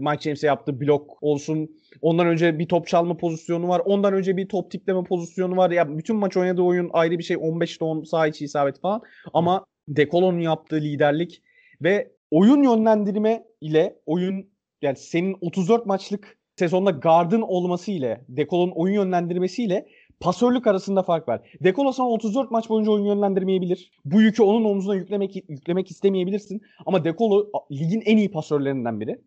Mike 0.00 0.20
James'e 0.20 0.46
yaptığı 0.46 0.80
blok 0.80 1.22
olsun. 1.22 1.70
Ondan 2.00 2.26
önce 2.26 2.58
bir 2.58 2.68
top 2.68 2.86
çalma 2.86 3.16
pozisyonu 3.16 3.68
var. 3.68 3.82
Ondan 3.84 4.14
önce 4.14 4.36
bir 4.36 4.48
top 4.48 4.70
tipleme 4.70 5.04
pozisyonu 5.04 5.56
var. 5.56 5.70
Ya 5.70 5.98
bütün 5.98 6.16
maç 6.16 6.36
oynadığı 6.36 6.62
oyun 6.62 6.90
ayrı 6.92 7.18
bir 7.18 7.24
şey. 7.24 7.36
15'te 7.36 7.84
10 7.84 8.02
sağ 8.02 8.26
içi 8.26 8.44
isabet 8.44 8.80
falan. 8.80 9.02
Ama 9.32 9.66
Dekolo'nun 9.88 10.40
yaptığı 10.40 10.80
liderlik 10.80 11.42
ve 11.82 12.12
oyun 12.30 12.62
yönlendirme 12.62 13.44
ile 13.60 13.96
oyun 14.06 14.52
yani 14.82 14.96
senin 14.96 15.36
34 15.40 15.86
maçlık 15.86 16.38
sezonda 16.56 16.90
gardın 16.90 17.40
olması 17.40 17.90
ile 17.90 18.24
Dekolo'nun 18.28 18.72
oyun 18.74 18.94
yönlendirmesiyle 18.94 19.86
pasörlük 20.22 20.66
arasında 20.66 21.02
fark 21.02 21.28
var. 21.28 21.40
Dekolo 21.64 21.92
sana 21.92 22.08
34 22.08 22.50
maç 22.50 22.68
boyunca 22.68 22.90
oyun 22.90 23.04
yönlendirmeyebilir. 23.04 23.90
Bu 24.04 24.20
yükü 24.22 24.42
onun 24.42 24.64
omzuna 24.64 24.94
yüklemek 24.94 25.36
yüklemek 25.50 25.90
istemeyebilirsin. 25.90 26.60
Ama 26.86 27.04
Dekolo 27.04 27.46
a- 27.54 27.74
ligin 27.74 28.02
en 28.04 28.16
iyi 28.16 28.30
pasörlerinden 28.30 29.00
biri. 29.00 29.20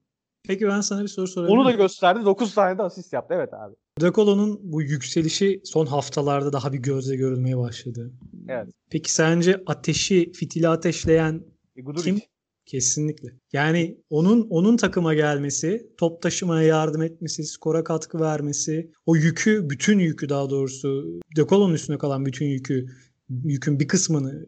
Peki 0.48 0.68
ben 0.68 0.82
sana 0.82 1.02
bir 1.02 1.08
soru 1.08 1.28
sorabilir 1.28 1.56
Onu 1.58 1.66
da 1.66 1.72
gösterdi. 1.72 2.26
9 2.26 2.56
tane 2.56 2.78
de 2.78 2.84
asist 2.84 3.14
yaptı. 3.14 3.34
Evet 3.38 3.50
abi. 3.54 3.76
De 4.02 4.12
Colo'nun 4.12 4.60
bu 4.64 4.82
yükselişi 4.82 5.62
son 5.64 5.86
haftalarda 5.86 6.54
daha 6.54 6.74
bir 6.74 6.78
gözle 6.78 7.16
görülmeye 7.16 7.58
başladı. 7.58 8.14
Evet. 8.50 8.68
Peki 8.92 9.12
sence 9.14 9.64
ateşi, 9.66 10.32
fitili 10.32 10.68
ateşleyen 10.68 11.42
E, 11.76 11.82
Guduric. 11.82 12.04
Kim? 12.04 12.22
Kesinlikle. 12.66 13.30
Yani 13.54 13.98
onun 14.10 14.48
onun 14.50 14.78
takıma 14.78 15.14
gelmesi, 15.14 15.90
top 15.98 16.22
taşımaya 16.22 16.68
yardım 16.68 17.02
etmesi, 17.02 17.44
skora 17.44 17.84
katkı 17.84 18.20
vermesi, 18.20 18.92
o 19.06 19.16
yükü, 19.16 19.70
bütün 19.70 20.00
yükü 20.00 20.30
daha 20.30 20.50
doğrusu 20.50 21.20
Dekolon'un 21.36 21.74
üstüne 21.74 21.98
kalan 21.98 22.26
bütün 22.26 22.46
yükü 22.46 22.86
yükün 23.30 23.80
bir 23.80 23.88
kısmını 23.88 24.46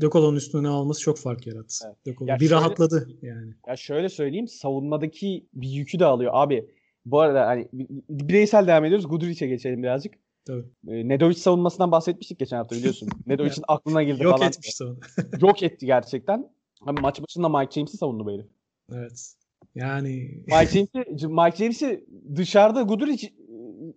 Dekolon'un 0.00 0.36
üstüne 0.36 0.68
alması 0.68 1.00
çok 1.00 1.18
fark 1.18 1.46
yarattı. 1.46 1.74
Evet. 1.86 1.96
Dekolon 2.06 2.34
bir 2.40 2.48
şöyle, 2.48 2.54
rahatladı 2.54 3.08
yani. 3.22 3.54
Ya 3.66 3.76
şöyle 3.76 4.08
söyleyeyim, 4.08 4.48
savunmadaki 4.48 5.46
bir 5.54 5.68
yükü 5.68 5.98
de 5.98 6.04
alıyor 6.04 6.32
abi. 6.34 6.68
Bu 7.04 7.20
arada 7.20 7.46
hani 7.46 7.68
bireysel 8.08 8.66
devam 8.66 8.84
ediyoruz. 8.84 9.08
Guduric'e 9.08 9.46
geçelim 9.46 9.82
birazcık. 9.82 10.14
Tabii. 10.46 10.64
E, 10.88 11.08
Nedovic 11.08 11.34
savunmasından 11.34 11.92
bahsetmiştik 11.92 12.38
geçen 12.38 12.56
hafta 12.56 12.76
biliyorsun. 12.76 13.08
Nedovic'in 13.26 13.64
aklına 13.68 14.02
girdi 14.02 14.22
Yok 14.22 14.32
falan. 14.32 14.44
Yok 14.44 14.54
etmişti 14.54 14.84
onu. 14.84 14.98
Yok 15.40 15.62
etti 15.62 15.86
gerçekten. 15.86 16.50
Abi 16.86 17.00
maç 17.00 17.22
başında 17.22 17.48
Mike 17.48 17.72
James'i 17.72 17.96
savundu 17.96 18.26
bu 18.26 18.32
herif. 18.32 18.46
Evet. 18.92 19.34
Yani 19.74 20.08
Mike 20.46 20.66
James'i 20.92 21.28
Mike 21.28 21.56
James'i 21.56 22.04
dışarıda 22.36 22.82
Guduric 22.82 23.28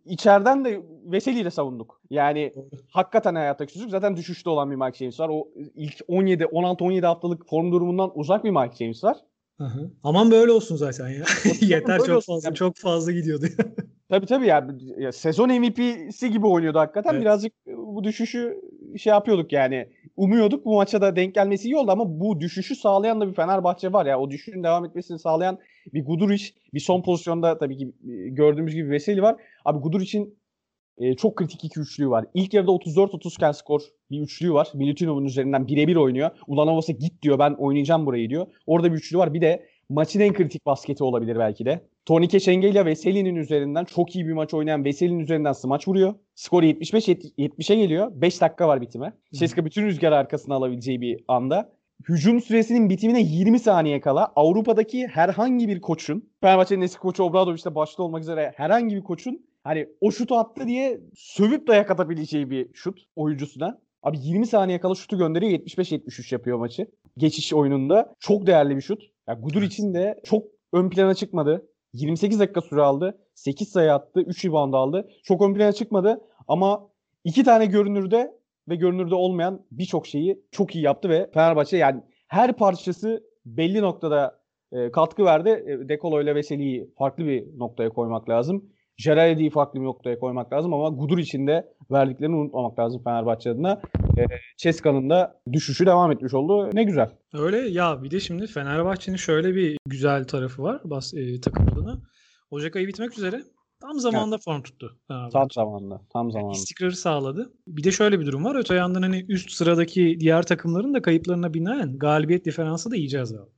içeriden 0.06 0.66
de 0.66 0.84
Veseli 1.06 1.40
ile 1.40 1.52
savunduk. 1.52 2.02
Yani 2.10 2.54
hakikaten 2.90 3.36
hayattaki 3.36 3.74
çocuk 3.74 3.92
zaten 3.92 4.16
düşüşte 4.18 4.50
olan 4.50 4.72
bir 4.72 4.76
Mike 4.76 4.98
James 4.98 5.20
var. 5.20 5.30
O 5.30 5.48
ilk 5.76 5.96
17 6.08 6.46
16 6.46 6.86
17 6.86 7.06
haftalık 7.06 7.50
form 7.50 7.72
durumundan 7.72 8.12
uzak 8.16 8.44
bir 8.44 8.52
Mike 8.52 8.76
James 8.76 9.04
var. 9.04 9.18
Hı 9.58 9.64
hı. 9.64 9.92
Aman 10.04 10.32
böyle 10.32 10.52
olsun 10.52 10.76
zaten 10.76 11.10
ya. 11.10 11.24
Yeter 11.62 12.00
çok 12.00 12.24
fazla 12.24 12.48
yani. 12.48 12.56
çok 12.56 12.76
fazla 12.76 13.12
gidiyordu. 13.12 13.46
tabii 14.10 14.26
tabii 14.26 14.48
yani 14.48 14.72
ya, 14.98 15.12
sezon 15.12 15.50
MVP'si 15.50 16.32
gibi 16.32 16.48
oynuyordu 16.48 16.80
hakikaten. 16.80 17.14
Evet. 17.14 17.22
Birazcık 17.22 17.54
bu 17.68 18.04
düşüşü 18.04 18.62
şey 18.98 19.12
yapıyorduk 19.12 19.54
yani. 19.54 19.90
Umuyorduk 20.16 20.66
bu 20.66 20.76
maça 20.76 21.02
da 21.02 21.16
denk 21.16 21.36
gelmesi 21.36 21.68
iyi 21.68 21.78
oldu 21.78 21.92
ama 21.92 22.20
bu 22.20 22.40
düşüşü 22.40 22.76
sağlayan 22.76 23.22
da 23.22 23.30
bir 23.30 23.34
Fenerbahçe 23.34 23.94
var 23.94 24.06
ya. 24.06 24.20
O 24.20 24.32
düşüşün 24.32 24.64
devam 24.64 24.86
etmesini 24.86 25.20
sağlayan 25.20 25.60
bir 25.94 26.06
Guduric, 26.06 26.46
bir 26.74 26.80
son 26.80 27.02
pozisyonda 27.02 27.58
tabii 27.58 27.78
ki 27.78 27.94
gördüğümüz 28.28 28.74
gibi 28.74 28.90
Veseli 28.90 29.22
var. 29.22 29.36
Abi 29.66 29.80
Guduric'in 29.80 30.38
e, 30.98 31.16
çok 31.16 31.36
kritik 31.36 31.64
iki 31.64 31.80
üçlüğü 31.80 32.10
var. 32.10 32.26
İlk 32.34 32.54
yarıda 32.54 32.72
34-30 32.72 33.36
iken 33.36 33.52
skor 33.52 33.82
bir 34.12 34.22
üçlüğü 34.22 34.54
var. 34.54 34.68
Milutinov'un 34.74 35.26
üzerinden 35.26 35.68
birebir 35.68 35.96
oynuyor. 35.96 36.30
Ulan 36.48 36.68
Ovas'a 36.68 36.94
git 36.94 37.22
diyor 37.22 37.40
ben 37.40 37.54
oynayacağım 37.54 38.06
burayı 38.06 38.30
diyor. 38.30 38.48
Orada 38.66 38.92
bir 38.92 38.98
üçlü 38.98 39.18
var. 39.18 39.34
Bir 39.34 39.42
de 39.42 39.66
maçın 39.94 40.20
en 40.20 40.34
kritik 40.34 40.66
basketi 40.66 41.04
olabilir 41.04 41.40
belki 41.40 41.66
de. 41.66 41.82
Tonike 42.06 42.40
Şengel 42.40 42.86
Veseli'nin 42.86 43.36
üzerinden 43.36 43.86
çok 43.86 44.16
iyi 44.16 44.28
bir 44.28 44.34
maç 44.34 44.54
oynayan 44.54 44.86
Veseli'nin 44.86 45.20
üzerinden 45.20 45.52
smaç 45.52 45.88
vuruyor. 45.88 46.14
Skor 46.36 46.64
75-70'e 46.64 47.76
geliyor. 47.76 48.12
5 48.16 48.42
dakika 48.42 48.68
var 48.68 48.82
bitime. 48.82 49.14
Ceska 49.34 49.66
bütün 49.66 49.86
rüzgar 49.86 50.12
arkasına 50.12 50.56
alabileceği 50.56 51.02
bir 51.02 51.24
anda. 51.28 51.72
Hücum 52.10 52.42
süresinin 52.42 52.90
bitimine 52.90 53.22
20 53.22 53.60
saniye 53.60 54.02
kala 54.02 54.34
Avrupa'daki 54.36 55.08
herhangi 55.08 55.68
bir 55.68 55.82
koçun, 55.82 56.30
Fenerbahçe'nin 56.42 56.82
eski 56.82 57.00
koçu 57.00 57.24
Obradoviç'te 57.24 57.76
başta 57.76 58.04
olmak 58.04 58.22
üzere 58.22 58.54
herhangi 58.56 58.96
bir 58.96 59.04
koçun 59.04 59.46
hani 59.64 59.88
o 60.02 60.12
şutu 60.12 60.36
attı 60.36 60.68
diye 60.68 61.00
sövüp 61.16 61.68
dayak 61.68 61.92
atabileceği 61.92 62.50
bir 62.50 62.74
şut 62.74 63.00
oyuncusuna. 63.16 63.80
Abi 64.04 64.18
20 64.22 64.48
saniye 64.48 64.80
kala 64.80 64.96
şutu 64.96 65.18
gönderiyor 65.18 65.52
75-73 65.52 66.34
yapıyor 66.34 66.58
maçı. 66.58 66.88
Geçiş 67.18 67.54
oyununda 67.54 68.14
çok 68.20 68.48
değerli 68.48 68.76
bir 68.76 68.82
şut. 68.82 69.13
Yani 69.28 69.42
Gudur 69.42 69.62
için 69.62 69.94
de 69.94 70.22
çok 70.24 70.44
ön 70.74 70.90
plana 70.90 71.14
çıkmadı. 71.14 71.70
28 71.94 72.40
dakika 72.40 72.62
süre 72.62 72.82
aldı. 72.82 73.18
8 73.36 73.70
sayı 73.70 73.94
attı. 73.94 74.22
3 74.22 74.46
rebound 74.46 74.74
aldı. 74.74 75.10
Çok 75.24 75.42
ön 75.42 75.54
plana 75.54 75.72
çıkmadı 75.74 76.22
ama 76.48 76.90
iki 77.24 77.44
tane 77.44 77.66
görünürde 77.66 78.34
ve 78.70 78.76
görünürde 78.76 79.16
olmayan 79.16 79.66
birçok 79.72 80.08
şeyi 80.08 80.42
çok 80.52 80.76
iyi 80.76 80.84
yaptı 80.84 81.10
ve 81.10 81.30
Fenerbahçe 81.34 81.78
yani 81.78 82.02
her 82.28 82.54
parçası 82.54 83.24
belli 83.46 83.82
noktada 83.82 84.40
e, 84.72 84.92
katkı 84.92 85.26
verdi. 85.26 85.50
E, 85.50 85.90
Dekolo 85.90 86.22
ile 86.22 86.36
Veseli'yi 86.36 86.94
farklı 86.98 87.26
bir 87.26 87.60
noktaya 87.60 87.90
koymak 87.90 88.30
lazım. 88.30 88.70
Gerardi'yi 88.98 89.50
farklı 89.50 89.80
bir 89.80 89.86
noktaya 89.86 90.20
koymak 90.20 90.54
lazım 90.54 90.74
ama 90.74 90.90
Gudur 90.90 91.18
için 91.18 91.48
de 91.48 91.74
verdiklerini 91.92 92.36
unutmamak 92.36 92.80
lazım 92.80 93.04
Fenerbahçe 93.04 93.50
adına. 93.50 93.82
E, 94.18 94.26
Ceska'nın 94.58 95.10
da 95.10 95.42
düşüşü 95.52 95.86
devam 95.86 96.12
etmiş 96.12 96.34
oldu. 96.34 96.70
Ne 96.74 96.84
güzel. 96.84 97.10
Öyle 97.34 97.58
ya 97.58 98.04
bir 98.04 98.12
de 98.12 98.20
şimdi 98.20 98.48
Fenerbahçe'nin 98.48 99.18
şöyle 99.18 99.56
bir 99.56 99.78
güzel 99.86 100.24
tarafı 100.24 100.64
var 100.64 100.82
bas, 100.84 101.14
e, 101.14 101.42
takım 101.42 101.68
adına. 101.68 102.02
Ocak 102.52 102.76
ayı 102.76 102.88
bitmek 102.88 103.18
üzere. 103.18 103.44
Tam 103.82 104.00
zamanında 104.00 104.36
evet. 104.36 104.44
form 104.46 104.62
tuttu. 104.62 104.98
Tam 105.08 105.52
zamanında. 105.52 106.02
Tam 106.14 106.32
zamanında. 106.32 106.52
Yani 106.52 106.58
istikrarı 106.58 106.96
sağladı. 106.96 107.54
Bir 107.68 107.84
de 107.84 107.92
şöyle 107.92 108.20
bir 108.20 108.26
durum 108.26 108.46
var. 108.46 108.56
Öte 108.56 108.76
yandan 108.76 109.02
hani 109.02 109.26
üst 109.30 109.52
sıradaki 109.52 110.18
diğer 110.20 110.44
takımların 110.44 110.94
da 110.94 111.02
kayıplarına 111.02 111.54
binaen 111.54 111.98
galibiyet 111.98 112.46
diferansı 112.46 112.92
da 112.92 112.96
iyice 112.96 113.22
azaldı. 113.22 113.52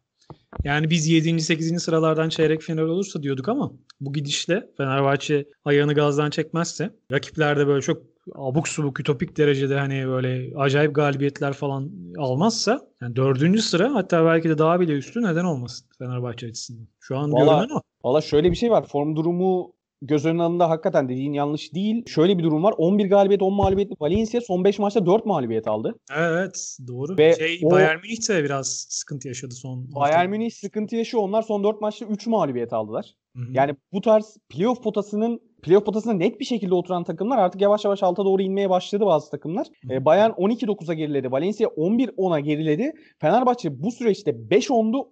Yani 0.64 0.90
biz 0.90 1.08
7. 1.08 1.42
8. 1.42 1.84
sıralardan 1.84 2.30
çeyrek 2.30 2.62
final 2.62 2.84
olursa 2.84 3.24
diyorduk 3.24 3.50
ama 3.50 3.72
bu 4.02 4.14
gidişle 4.14 4.70
Fenerbahçe 4.78 5.46
ayağını 5.66 5.94
gazdan 5.94 6.30
çekmezse 6.30 6.96
rakipler 7.12 7.60
de 7.60 7.68
böyle 7.68 7.82
çok 7.82 8.02
abuk 8.36 8.68
subuk 8.68 9.00
ütopik 9.00 9.38
derecede 9.38 9.80
hani 9.80 10.08
böyle 10.08 10.58
acayip 10.58 10.96
galibiyetler 10.96 11.54
falan 11.54 11.92
almazsa 12.18 12.82
yani 13.02 13.16
dördüncü 13.16 13.62
sıra 13.62 13.94
hatta 13.94 14.26
belki 14.26 14.50
de 14.50 14.58
daha 14.58 14.80
bile 14.80 14.94
üstü 14.94 15.22
neden 15.22 15.46
olmasın 15.46 15.88
Fenerbahçe 15.98 16.48
açısından. 16.48 16.88
Şu 17.00 17.18
an 17.18 17.34
vallahi, 17.34 17.60
görünen 17.60 17.76
o. 17.76 17.82
Valla 18.04 18.22
şöyle 18.22 18.52
bir 18.52 18.56
şey 18.56 18.72
var. 18.72 18.88
Form 18.88 19.16
durumu 19.16 19.75
göz 20.08 20.26
önüne 20.26 20.44
alındığında 20.44 20.70
hakikaten 20.70 21.10
dediğin 21.10 21.34
yanlış 21.34 21.74
değil. 21.74 22.04
Şöyle 22.08 22.38
bir 22.38 22.44
durum 22.44 22.64
var. 22.64 22.74
11 22.78 23.06
galibiyet 23.06 23.42
10 23.42 23.54
mağlubiyetli 23.54 23.96
Valencia 24.00 24.42
son 24.42 24.64
5 24.64 24.80
maçta 24.80 25.06
4 25.06 25.26
mağlubiyet 25.26 25.68
aldı. 25.68 26.00
Evet 26.18 26.78
doğru. 26.88 27.18
Ve 27.18 27.36
şey, 27.36 27.60
o, 27.64 27.72
Bayern 27.72 28.00
Münih 28.04 28.30
de 28.30 28.44
biraz 28.44 28.88
sıkıntı 28.90 29.28
yaşadı 29.28 29.54
son. 29.54 29.96
Bayern 29.96 30.30
Münih 30.30 30.52
sıkıntı 30.52 30.96
yaşıyor. 30.96 31.24
Onlar 31.24 31.42
son 31.42 31.64
4 31.64 31.82
maçta 31.82 32.06
3 32.06 32.28
mağlubiyet 32.28 32.74
aldılar. 32.74 33.16
Hı-hı. 33.36 33.46
Yani 33.52 33.76
bu 33.92 34.02
tarz 34.02 34.38
playoff 34.50 34.84
potasının 34.84 35.42
playoff 35.62 35.86
potasına 35.86 36.14
net 36.14 36.40
bir 36.40 36.46
şekilde 36.46 36.74
oturan 36.74 37.04
takımlar 37.04 37.38
artık 37.38 37.62
yavaş 37.62 37.86
yavaş 37.86 38.04
alta 38.04 38.26
doğru 38.26 38.42
inmeye 38.42 38.70
başladı 38.70 39.06
bazı 39.06 39.32
takımlar. 39.32 39.68
E, 39.90 40.06
Bayern 40.06 40.32
12-9'a 40.32 40.94
geriledi. 40.94 41.32
Valencia 41.32 41.68
11-10'a 41.68 42.40
geriledi. 42.40 42.92
Fenerbahçe 43.22 43.84
bu 43.84 43.92
süreçte 43.92 44.32
5-10'du 44.32 45.10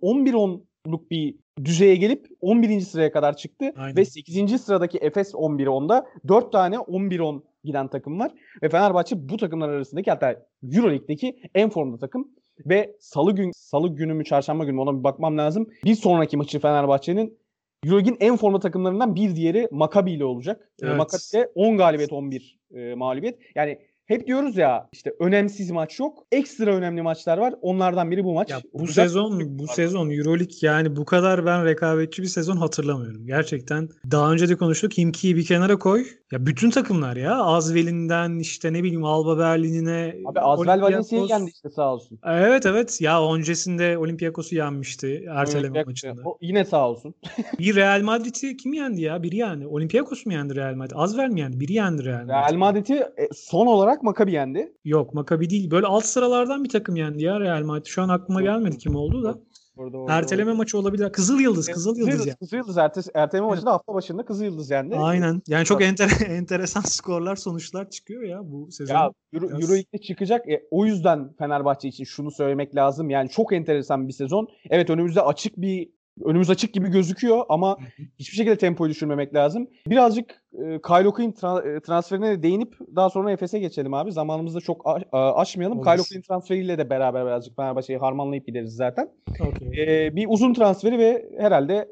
11-10'luk 0.86 1.10
bir 1.12 1.36
düzeye 1.66 1.96
gelip 1.96 2.28
11. 2.42 2.80
sıraya 2.80 3.12
kadar 3.12 3.38
çıktı. 3.38 3.74
Aynen. 3.76 3.98
Ve 3.98 4.06
8. 4.06 4.62
sıradaki 4.62 4.98
Efes 4.98 5.34
11-10'da 5.34 6.08
4 6.28 6.52
tane 6.52 6.76
11-10 6.76 7.42
giden 7.64 7.88
takım 7.88 8.20
var. 8.20 8.32
Ve 8.64 8.70
Fenerbahçe 8.70 9.30
bu 9.30 9.38
takımlar 9.38 9.70
arasındaki 9.70 10.12
hatta 10.12 10.46
Euroleague'deki 10.72 11.36
en 11.56 11.70
formda 11.70 11.98
takım. 11.98 12.28
Ve 12.66 12.96
salı 13.00 13.36
gün 13.36 13.52
salı 13.52 13.88
günü 13.88 14.14
mü 14.14 14.24
çarşamba 14.24 14.64
günü 14.64 14.80
ona 14.80 15.00
bir 15.00 15.04
bakmam 15.04 15.38
lazım. 15.38 15.70
Bir 15.86 15.96
sonraki 15.96 16.38
maçı 16.38 16.60
Fenerbahçe'nin 16.60 17.38
Euroleague'in 17.86 18.18
en 18.20 18.38
formda 18.38 18.60
takımlarından 18.60 19.16
bir 19.16 19.36
diğeri 19.36 19.68
Maccabi 19.72 20.12
ile 20.12 20.26
olacak. 20.26 20.70
Evet. 20.82 20.98
Maccabi'de 20.98 21.52
10 21.56 21.78
galibiyet 21.78 22.14
11 22.14 22.60
e, 22.76 22.96
mağlubiyet. 22.96 23.40
Yani 23.56 23.80
hep 24.06 24.28
diyoruz 24.28 24.58
ya 24.58 24.90
işte 24.92 25.12
önemsiz 25.20 25.72
maç 25.72 26.00
yok. 26.00 26.26
Ekstra 26.32 26.76
önemli 26.76 27.02
maçlar 27.02 27.38
var. 27.38 27.54
Onlardan 27.62 28.12
biri 28.12 28.24
bu 28.24 28.34
maç. 28.34 28.50
Ya 28.50 28.62
bu 28.74 28.86
Güzel 28.86 29.04
sezon 29.06 29.60
bu 29.60 29.64
var. 29.64 29.74
sezon 29.74 30.10
EuroLeague 30.10 30.56
yani 30.62 30.96
bu 30.96 31.06
kadar 31.06 31.46
ben 31.46 31.66
rekabetçi 31.66 32.22
bir 32.22 32.28
sezon 32.28 32.58
hatırlamıyorum. 32.58 33.26
Gerçekten 33.28 33.90
daha 34.12 34.32
önce 34.32 34.50
de 34.50 34.56
konuştuk. 34.56 34.98
Himki'yi 34.98 35.36
bir 35.36 35.46
kenara 35.46 35.80
koy. 35.80 36.06
Ya 36.34 36.46
bütün 36.46 36.70
takımlar 36.70 37.16
ya. 37.16 37.44
Azvel'inden 37.44 38.40
işte 38.40 38.74
ne 38.74 38.84
bileyim 38.84 39.04
Alba 39.04 39.38
Berlin'ine. 39.38 40.16
Abi 40.26 40.40
Azvel 40.40 40.82
Valencia'yı 40.82 41.26
yendi 41.30 41.52
işte 41.52 41.70
sağ 41.70 41.94
olsun. 41.94 42.20
Evet 42.26 42.66
evet. 42.66 43.02
Ya 43.02 43.34
öncesinde 43.34 43.98
Olympiakos'u 43.98 44.56
yenmişti 44.56 45.26
erteleme 45.30 45.62
Olympiak, 45.62 45.88
maçında. 45.88 46.22
O, 46.26 46.38
yine 46.42 46.66
sağ 46.66 46.90
olsun. 46.90 47.16
bir 47.60 47.76
Real 47.76 48.02
Madrid'i 48.02 48.58
kim 48.58 48.74
yendi 48.74 49.02
ya? 49.02 49.24
Biri 49.24 49.38
yani. 49.38 49.68
Olympiakos 49.68 50.26
mu 50.26 50.34
yendi 50.34 50.56
Real 50.56 50.76
Madrid? 50.76 50.96
Azvel 50.96 51.30
mi 51.30 51.40
yendi? 51.40 51.60
Biri 51.60 51.74
yendi 51.74 52.06
Real 52.06 52.26
Madrid. 52.26 52.30
Real 52.30 52.56
Madrid'i 52.56 52.94
e, 52.94 53.28
son 53.34 53.68
olarak 53.68 54.04
Maccabi 54.04 54.32
yendi. 54.32 54.74
Yok 54.86 55.14
Maccabi 55.14 55.50
değil. 55.50 55.72
Böyle 55.72 55.88
alt 55.88 56.06
sıralardan 56.06 56.64
bir 56.64 56.70
takım 56.70 56.96
yendi 56.96 57.24
ya 57.24 57.40
Real 57.40 57.64
Madrid. 57.64 57.86
Şu 57.86 58.02
an 58.02 58.10
aklıma 58.10 58.42
gelmedi 58.42 58.78
kim 58.78 58.96
oldu 58.96 59.24
da. 59.24 59.36
Orada, 59.78 59.98
orada, 59.98 60.14
Erteleme 60.14 60.52
orada. 60.52 60.58
maçı 60.58 60.78
olabilir. 60.78 61.12
Kızıl 61.12 61.40
Yıldız, 61.40 61.68
Kızıl 61.68 61.98
Yıldız, 61.98 62.14
Yıldız 62.14 62.28
yani. 62.28 62.38
Kızıl 62.38 62.58
Yıldız 62.58 62.78
ertes, 62.78 63.08
erteleme 63.14 63.48
maçında 63.48 63.72
hafta 63.72 63.94
başında 63.94 64.26
Kızıl 64.26 64.44
Yıldız 64.46 64.70
yendi. 64.70 64.96
Aynen. 64.96 65.42
Yani 65.48 65.66
çok 65.66 65.82
enter, 65.82 66.10
enteresan 66.28 66.82
skorlar, 66.82 67.36
sonuçlar 67.36 67.90
çıkıyor 67.90 68.24
ya 68.24 68.40
bu 68.44 68.72
sezon. 68.72 68.96
Ya 68.96 69.12
Euro, 69.34 69.46
Euro 69.46 69.72
League'de 69.72 69.98
çıkacak. 70.02 70.50
E, 70.50 70.64
o 70.72 70.86
yüzden 70.86 71.34
Fenerbahçe 71.34 71.88
için 71.88 72.04
şunu 72.04 72.32
söylemek 72.32 72.76
lazım. 72.76 73.10
Yani 73.10 73.30
çok 73.30 73.54
enteresan 73.54 74.08
bir 74.08 74.14
sezon. 74.14 74.48
Evet 74.70 74.90
önümüzde 74.90 75.22
açık 75.22 75.58
bir 75.58 75.90
önümüz 76.26 76.50
açık 76.50 76.74
gibi 76.74 76.90
gözüküyor 76.90 77.46
ama 77.50 77.78
hiçbir 78.20 78.36
şekilde 78.38 78.58
tempoyu 78.58 78.90
düşürmemek 78.92 79.34
lazım. 79.36 79.68
Birazcık 79.88 80.44
e, 80.54 80.82
Kyle 80.82 81.08
O'Quinn 81.08 81.32
tra- 81.32 81.78
e, 81.78 81.80
transferine 81.82 82.44
değinip 82.44 82.76
daha 82.96 83.10
sonra 83.10 83.32
Efes'e 83.32 83.60
geçelim 83.60 83.94
abi. 83.94 84.12
Zamanımızı 84.12 84.56
da 84.58 84.62
çok 84.62 84.88
a- 84.88 85.36
aşmayalım. 85.36 85.78
Olur. 85.78 85.86
Kyle 85.86 86.02
O'Quinn 86.02 86.22
transferiyle 86.22 86.78
de 86.78 86.90
beraber 86.90 87.26
birazcık 87.26 87.56
Fenerbahçe'yi 87.56 88.00
harmanlayıp 88.00 88.48
gideriz 88.48 88.76
zaten. 88.76 89.10
Okay. 89.40 89.84
E, 90.08 90.16
bir 90.16 90.26
uzun 90.30 90.54
transferi 90.54 91.00
ve 91.00 91.30
herhalde 91.38 91.88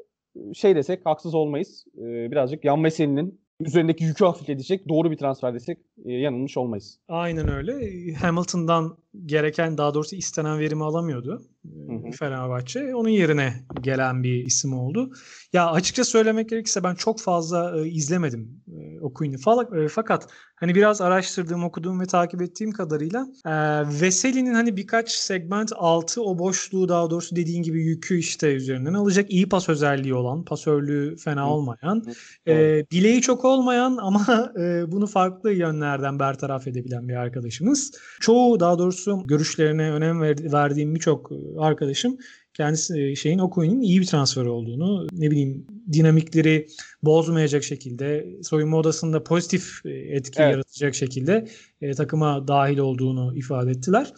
şey 0.54 0.76
desek 0.76 1.06
haksız 1.06 1.34
olmayız. 1.34 1.84
E, 1.98 2.30
birazcık 2.30 2.64
Yan 2.64 2.84
Veseli'nin 2.84 3.41
üzerindeki 3.64 4.04
yükü 4.04 4.24
hafifletecek 4.24 4.88
doğru 4.88 5.10
bir 5.10 5.16
transfer 5.16 5.54
desek 5.54 5.78
e, 6.04 6.12
yanılmış 6.12 6.56
olmayız. 6.56 6.98
Aynen 7.08 7.48
öyle. 7.48 7.74
Hamilton'dan 8.14 8.96
gereken 9.26 9.78
daha 9.78 9.94
doğrusu 9.94 10.16
istenen 10.16 10.58
verimi 10.58 10.84
alamıyordu 10.84 11.42
Hı 11.64 11.92
hı. 11.92 12.10
Fenerbahçe. 12.10 12.94
Onun 12.94 13.08
yerine 13.08 13.54
gelen 13.80 14.22
bir 14.22 14.46
isim 14.46 14.78
oldu. 14.78 15.12
Ya 15.52 15.70
açıkça 15.70 16.04
söylemek 16.04 16.48
gerekirse 16.48 16.84
ben 16.84 16.94
çok 16.94 17.20
fazla 17.20 17.80
e, 17.80 17.88
izlemedim 17.88 18.62
e, 18.68 18.81
Okuyun'u. 19.02 19.36
Fa- 19.36 19.84
e, 19.84 19.88
fakat 19.88 20.28
hani 20.56 20.74
biraz 20.74 21.00
araştırdığım, 21.00 21.64
okuduğum 21.64 22.00
ve 22.00 22.06
takip 22.06 22.42
ettiğim 22.42 22.72
kadarıyla 22.72 23.26
e, 23.46 23.52
Veseli'nin 24.00 24.54
hani 24.54 24.76
birkaç 24.76 25.10
segment 25.10 25.72
altı 25.76 26.22
o 26.22 26.38
boşluğu 26.38 26.88
daha 26.88 27.10
doğrusu 27.10 27.36
dediğin 27.36 27.62
gibi 27.62 27.82
yükü 27.82 28.18
işte 28.18 28.54
üzerinden 28.54 28.94
alacak 28.94 29.30
iyi 29.30 29.48
pas 29.48 29.68
özelliği 29.68 30.14
olan, 30.14 30.44
pasörlüğü 30.44 31.16
fena 31.16 31.50
olmayan, 31.52 32.04
e, 32.48 32.84
bileği 32.92 33.22
çok 33.22 33.44
olmayan 33.44 33.96
ama 34.00 34.52
e, 34.60 34.92
bunu 34.92 35.06
farklı 35.06 35.52
yönlerden 35.52 36.18
bertaraf 36.18 36.66
edebilen 36.66 37.08
bir 37.08 37.14
arkadaşımız. 37.14 37.92
Çoğu 38.20 38.60
daha 38.60 38.78
doğrusu 38.78 39.22
görüşlerine 39.26 39.92
önem 39.92 40.20
ver- 40.20 40.52
verdiğim 40.52 40.94
birçok 40.94 41.32
e, 41.32 41.34
arkadaşım 41.60 42.16
kendisi 42.54 43.02
e, 43.02 43.16
şeyin 43.16 43.38
Okuyun'un 43.38 43.80
iyi 43.80 44.00
bir 44.00 44.06
transfer 44.06 44.44
olduğunu, 44.44 45.06
ne 45.12 45.30
bileyim 45.30 45.66
dinamikleri 45.92 46.66
bozmayacak 47.02 47.64
şekilde, 47.64 48.26
soyunma 48.42 48.76
odasında 48.76 49.24
pozitif 49.24 49.86
e, 49.86 49.90
etki 49.90 50.42
Evet. 50.42 50.52
yaratacak 50.52 50.94
şekilde 50.94 51.48
e, 51.80 51.94
takıma 51.94 52.48
dahil 52.48 52.78
olduğunu 52.78 53.36
ifade 53.36 53.70
ettiler. 53.70 54.12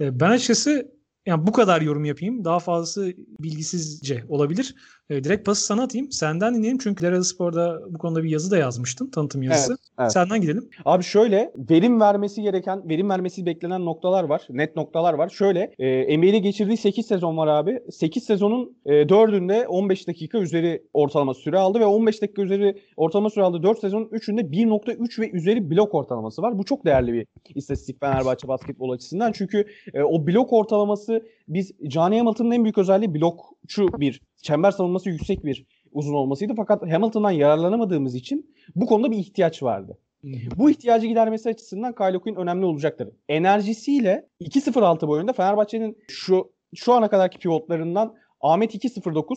E, 0.00 0.20
ben 0.20 0.30
açıkçası 0.30 0.94
yani 1.26 1.46
bu 1.46 1.52
kadar 1.52 1.80
yorum 1.80 2.04
yapayım. 2.04 2.44
Daha 2.44 2.58
fazlası 2.58 3.14
bilgisizce 3.40 4.24
olabilir. 4.28 4.74
E, 5.10 5.24
direkt 5.24 5.46
pası 5.46 5.66
sana 5.66 5.82
atayım. 5.82 6.12
Senden 6.12 6.54
dinleyelim 6.54 6.78
çünkü 6.78 7.04
Lerada 7.04 7.24
Spor'da 7.24 7.80
bu 7.90 7.98
konuda 7.98 8.22
bir 8.22 8.30
yazı 8.30 8.50
da 8.50 8.56
yazmıştın. 8.56 9.10
Tanıtım 9.10 9.42
yazısı. 9.42 9.76
evet. 9.98 10.12
Senden 10.12 10.40
gidelim. 10.40 10.70
Abi 10.84 11.04
şöyle 11.04 11.52
verim 11.70 12.00
vermesi 12.00 12.42
gereken, 12.42 12.88
verim 12.88 13.10
vermesi 13.10 13.46
beklenen 13.46 13.84
noktalar 13.84 14.24
var. 14.24 14.46
Net 14.50 14.76
noktalar 14.76 15.14
var. 15.14 15.28
Şöyle 15.28 15.74
e, 15.78 16.18
NBA'de 16.18 16.38
geçirdiği 16.38 16.76
8 16.76 17.06
sezon 17.06 17.36
var 17.36 17.46
abi. 17.46 17.80
8 17.90 18.24
sezonun 18.24 18.76
e, 18.86 18.92
4'ünde 18.92 19.66
15 19.66 20.08
dakika 20.08 20.38
üzeri 20.38 20.82
ortalama 20.92 21.34
süre 21.34 21.58
aldı 21.58 21.80
ve 21.80 21.86
15 21.86 22.22
dakika 22.22 22.42
üzeri 22.42 22.82
ortalama 22.96 23.30
süre 23.30 23.44
aldı. 23.44 23.62
4 23.62 23.78
sezonun 23.78 24.04
3'ünde 24.04 24.40
1.3 24.40 25.20
ve 25.20 25.30
üzeri 25.30 25.70
blok 25.70 25.94
ortalaması 25.94 26.42
var. 26.42 26.58
Bu 26.58 26.64
çok 26.64 26.84
değerli 26.84 27.12
bir 27.12 27.26
istatistik 27.54 28.00
Fenerbahçe 28.00 28.48
basketbol 28.48 28.90
açısından. 28.90 29.32
Çünkü 29.32 29.64
e, 29.94 30.02
o 30.02 30.26
blok 30.26 30.52
ortalaması 30.52 31.22
biz 31.48 31.72
Johnny 31.90 32.18
Hamilton'ın 32.18 32.50
en 32.50 32.64
büyük 32.64 32.78
özelliği 32.78 33.14
blokçu 33.14 33.88
bir 33.98 34.20
çember 34.44 34.70
savunması 34.70 35.10
yüksek 35.10 35.44
bir 35.44 35.66
uzun 35.92 36.14
olmasıydı. 36.14 36.52
Fakat 36.56 36.82
Hamilton'dan 36.92 37.30
yararlanamadığımız 37.30 38.14
için 38.14 38.54
bu 38.74 38.86
konuda 38.86 39.10
bir 39.10 39.18
ihtiyaç 39.18 39.62
vardı. 39.62 39.98
Bu 40.56 40.70
ihtiyacı 40.70 41.06
gidermesi 41.06 41.48
açısından 41.48 41.94
Kyle 41.94 42.18
Quinn 42.18 42.36
önemli 42.36 42.64
olacaktır. 42.66 43.08
Enerjisiyle 43.28 44.28
2.06 44.40 45.08
boyunda 45.08 45.32
Fenerbahçe'nin 45.32 45.98
şu 46.08 46.52
şu 46.74 46.92
ana 46.92 47.10
kadarki 47.10 47.38
pivotlarından 47.38 48.14
Ahmet 48.40 48.74
2.09, 48.74 49.36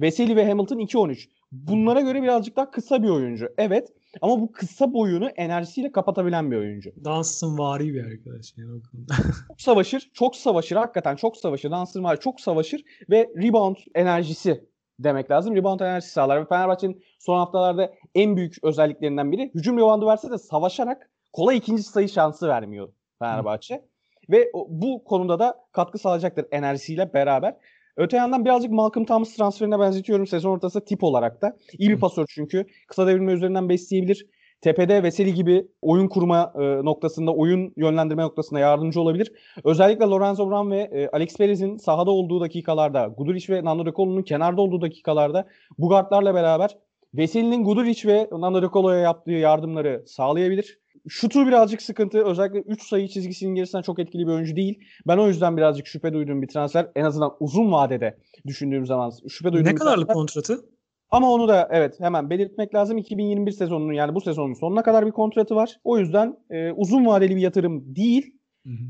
Veseli 0.00 0.36
ve 0.36 0.48
Hamilton 0.48 0.78
2.13. 0.78 1.28
Bunlara 1.52 2.00
göre 2.00 2.22
birazcık 2.22 2.56
daha 2.56 2.70
kısa 2.70 3.02
bir 3.02 3.08
oyuncu. 3.08 3.48
Evet 3.58 3.92
ama 4.22 4.40
bu 4.40 4.52
kısa 4.52 4.92
boyunu 4.92 5.28
enerjisiyle 5.28 5.92
kapatabilen 5.92 6.50
bir 6.50 6.56
oyuncu. 6.56 6.90
Dansın 7.04 7.58
vari 7.58 7.94
bir 7.94 8.04
arkadaş 8.04 8.54
yani. 8.56 8.80
Çok 9.48 9.60
savaşır, 9.60 10.10
çok 10.14 10.36
savaşır. 10.36 10.76
Hakikaten 10.76 11.16
çok 11.16 11.36
savaşır. 11.36 11.70
Dancer 11.70 12.00
var, 12.00 12.20
çok 12.20 12.40
savaşır 12.40 12.82
ve 13.10 13.30
rebound 13.36 13.76
enerjisi 13.94 14.64
demek 14.98 15.30
lazım. 15.30 15.56
Rebound 15.56 15.80
enerjisi 15.80 16.12
sağlar 16.12 16.40
ve 16.40 16.46
Fenerbahçe'nin 16.48 17.02
son 17.18 17.36
haftalarda 17.38 17.92
en 18.14 18.36
büyük 18.36 18.64
özelliklerinden 18.64 19.32
biri 19.32 19.50
hücum 19.54 19.76
reboundu 19.78 20.06
verse 20.06 20.30
de 20.30 20.38
savaşarak 20.38 21.10
kolay 21.32 21.56
ikinci 21.56 21.82
sayı 21.82 22.08
şansı 22.08 22.48
vermiyor 22.48 22.88
Fenerbahçe. 23.18 23.84
Ve 24.30 24.50
o- 24.52 24.66
bu 24.70 25.04
konuda 25.04 25.38
da 25.38 25.64
katkı 25.72 25.98
sağlayacaktır 25.98 26.46
enerjisiyle 26.50 27.14
beraber. 27.14 27.56
Öte 27.96 28.16
yandan 28.16 28.44
birazcık 28.44 28.70
Malcolm 28.70 29.04
Thomas 29.04 29.36
transferine 29.36 29.80
benzetiyorum 29.80 30.26
sezon 30.26 30.50
ortası 30.50 30.84
tip 30.84 31.04
olarak 31.04 31.42
da. 31.42 31.56
İyi 31.78 31.90
bir 31.90 32.00
pasör 32.00 32.26
çünkü. 32.28 32.66
Kısa 32.88 33.06
devrilme 33.06 33.32
üzerinden 33.32 33.68
besleyebilir. 33.68 34.26
Tepede 34.60 35.02
Veseli 35.02 35.34
gibi 35.34 35.68
oyun 35.82 36.08
kurma 36.08 36.52
e, 36.54 36.60
noktasında, 36.60 37.34
oyun 37.34 37.72
yönlendirme 37.76 38.22
noktasında 38.22 38.60
yardımcı 38.60 39.00
olabilir. 39.00 39.32
Özellikle 39.64 40.04
Lorenzo 40.04 40.50
Brown 40.50 40.70
ve 40.70 40.80
e, 40.80 41.08
Alex 41.08 41.36
Perez'in 41.36 41.76
sahada 41.76 42.10
olduğu 42.10 42.40
dakikalarda, 42.40 43.06
Guduric 43.18 43.54
ve 43.54 43.64
Nando 43.64 43.86
De 43.86 43.92
Colo'nun 43.92 44.22
kenarda 44.22 44.62
olduğu 44.62 44.80
dakikalarda 44.80 45.48
bu 45.78 45.88
guardlarla 45.88 46.34
beraber 46.34 46.76
Veseli'nin 47.14 47.64
Guduric 47.64 48.08
ve 48.08 48.28
Nando 48.32 48.62
De 48.62 48.68
Colo'ya 48.72 48.98
yaptığı 48.98 49.30
yardımları 49.30 50.04
sağlayabilir. 50.06 50.78
Şutu 51.08 51.46
birazcık 51.46 51.82
sıkıntı. 51.82 52.24
Özellikle 52.24 52.60
3 52.60 52.82
sayı 52.82 53.08
çizgisinin 53.08 53.54
gerisinden 53.54 53.82
çok 53.82 53.98
etkili 53.98 54.26
bir 54.26 54.32
oyuncu 54.32 54.56
değil. 54.56 54.78
Ben 55.06 55.18
o 55.18 55.28
yüzden 55.28 55.56
birazcık 55.56 55.86
şüphe 55.86 56.12
duyduğum 56.12 56.42
bir 56.42 56.48
transfer. 56.48 56.88
En 56.96 57.04
azından 57.04 57.32
uzun 57.40 57.72
vadede 57.72 58.18
düşündüğüm 58.46 58.86
zaman 58.86 59.12
şüphe 59.28 59.52
duyduğum 59.52 59.72
ne 59.72 59.74
kadarlık 59.74 60.06
transfer. 60.06 60.14
kontratı? 60.14 60.64
Ama 61.10 61.32
onu 61.32 61.48
da 61.48 61.68
evet 61.70 62.00
hemen 62.00 62.30
belirtmek 62.30 62.74
lazım. 62.74 62.98
2021 62.98 63.52
sezonunun 63.52 63.92
yani 63.92 64.14
bu 64.14 64.20
sezonun 64.20 64.54
sonuna 64.54 64.82
kadar 64.82 65.06
bir 65.06 65.12
kontratı 65.12 65.54
var. 65.54 65.76
O 65.84 65.98
yüzden 65.98 66.36
e, 66.50 66.72
uzun 66.72 67.06
vadeli 67.06 67.36
bir 67.36 67.40
yatırım 67.40 67.96
değil. 67.96 68.35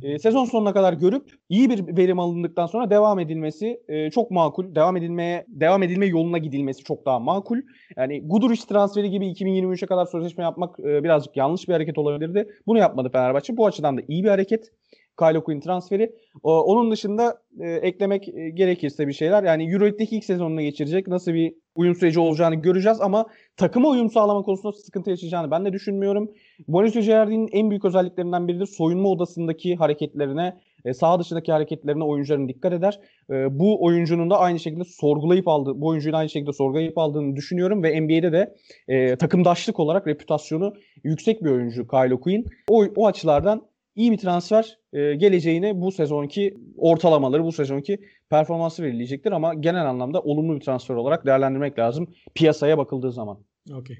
E, 0.02 0.18
sezon 0.18 0.44
sonuna 0.44 0.72
kadar 0.72 0.92
görüp 0.92 1.30
iyi 1.48 1.70
bir 1.70 1.96
verim 1.96 2.18
alındıktan 2.18 2.66
sonra 2.66 2.90
devam 2.90 3.18
edilmesi 3.18 3.80
e, 3.88 4.10
çok 4.10 4.30
makul. 4.30 4.74
Devam 4.74 4.96
edilmeye 4.96 5.44
devam 5.48 5.82
edilme 5.82 6.06
yoluna 6.06 6.38
gidilmesi 6.38 6.84
çok 6.84 7.06
daha 7.06 7.18
makul. 7.18 7.58
Yani 7.96 8.28
Guduric 8.28 8.62
transferi 8.68 9.10
gibi 9.10 9.26
2023'e 9.26 9.86
kadar 9.86 10.06
sözleşme 10.06 10.44
yapmak 10.44 10.80
e, 10.80 11.04
birazcık 11.04 11.36
yanlış 11.36 11.68
bir 11.68 11.72
hareket 11.72 11.98
olabilirdi. 11.98 12.48
Bunu 12.66 12.78
yapmadı 12.78 13.08
Fenerbahçe. 13.12 13.56
Bu 13.56 13.66
açıdan 13.66 13.96
da 13.96 14.00
iyi 14.08 14.24
bir 14.24 14.28
hareket. 14.28 14.72
Kyle 15.18 15.40
Quinn 15.40 15.60
transferi. 15.60 16.12
O, 16.42 16.60
onun 16.62 16.90
dışında 16.90 17.42
e, 17.60 17.70
eklemek 17.70 18.28
e, 18.28 18.50
gerekirse 18.50 19.08
bir 19.08 19.12
şeyler. 19.12 19.42
Yani 19.42 19.72
Euroleague'deki 19.72 20.16
ilk 20.16 20.24
sezonunu 20.24 20.60
geçirecek. 20.60 21.08
Nasıl 21.08 21.34
bir 21.34 21.54
uyum 21.76 21.94
süreci 21.94 22.20
olacağını 22.20 22.54
göreceğiz 22.54 23.00
ama 23.00 23.26
takıma 23.56 23.88
uyum 23.88 24.10
sağlama 24.10 24.42
konusunda 24.42 24.72
sıkıntı 24.72 25.10
yaşayacağını 25.10 25.50
ben 25.50 25.64
de 25.64 25.72
düşünmüyorum. 25.72 26.30
Mauricio 26.68 27.02
Girardi'nin 27.02 27.48
en 27.52 27.70
büyük 27.70 27.84
özelliklerinden 27.84 28.48
biridir. 28.48 28.66
Soyunma 28.66 29.08
odasındaki 29.08 29.76
hareketlerine, 29.76 30.56
e, 30.84 30.92
dışındaki 31.18 31.52
hareketlerine 31.52 32.04
oyuncuların 32.04 32.48
dikkat 32.48 32.72
eder. 32.72 33.00
E, 33.30 33.58
bu 33.58 33.84
oyuncunun 33.84 34.30
da 34.30 34.38
aynı 34.38 34.60
şekilde 34.60 34.84
sorgulayıp 34.84 35.48
aldığı, 35.48 35.80
bu 35.80 35.86
oyuncuyu 35.86 36.16
aynı 36.16 36.28
şekilde 36.28 36.52
sorgulayıp 36.52 36.98
aldığını 36.98 37.36
düşünüyorum 37.36 37.82
ve 37.82 38.00
NBA'de 38.00 38.32
de 38.32 38.54
e, 38.88 39.16
takımdaşlık 39.16 39.80
olarak 39.80 40.06
reputasyonu 40.06 40.74
yüksek 41.04 41.44
bir 41.44 41.50
oyuncu 41.50 41.88
Kyle 41.88 42.20
Quinn. 42.20 42.44
O, 42.68 42.84
o 42.96 43.06
açılardan 43.06 43.62
iyi 43.96 44.12
bir 44.12 44.18
transfer 44.18 44.78
e, 44.92 45.14
geleceğini 45.14 45.80
bu 45.80 45.92
sezonki 45.92 46.54
ortalamaları, 46.76 47.44
bu 47.44 47.52
sezonki 47.52 48.00
performansı 48.30 48.82
belirleyecektir 48.82 49.32
ama 49.32 49.54
genel 49.54 49.86
anlamda 49.86 50.20
olumlu 50.20 50.54
bir 50.54 50.60
transfer 50.60 50.94
olarak 50.94 51.26
değerlendirmek 51.26 51.78
lazım 51.78 52.08
piyasaya 52.34 52.78
bakıldığı 52.78 53.12
zaman. 53.12 53.38
Okey. 53.74 53.96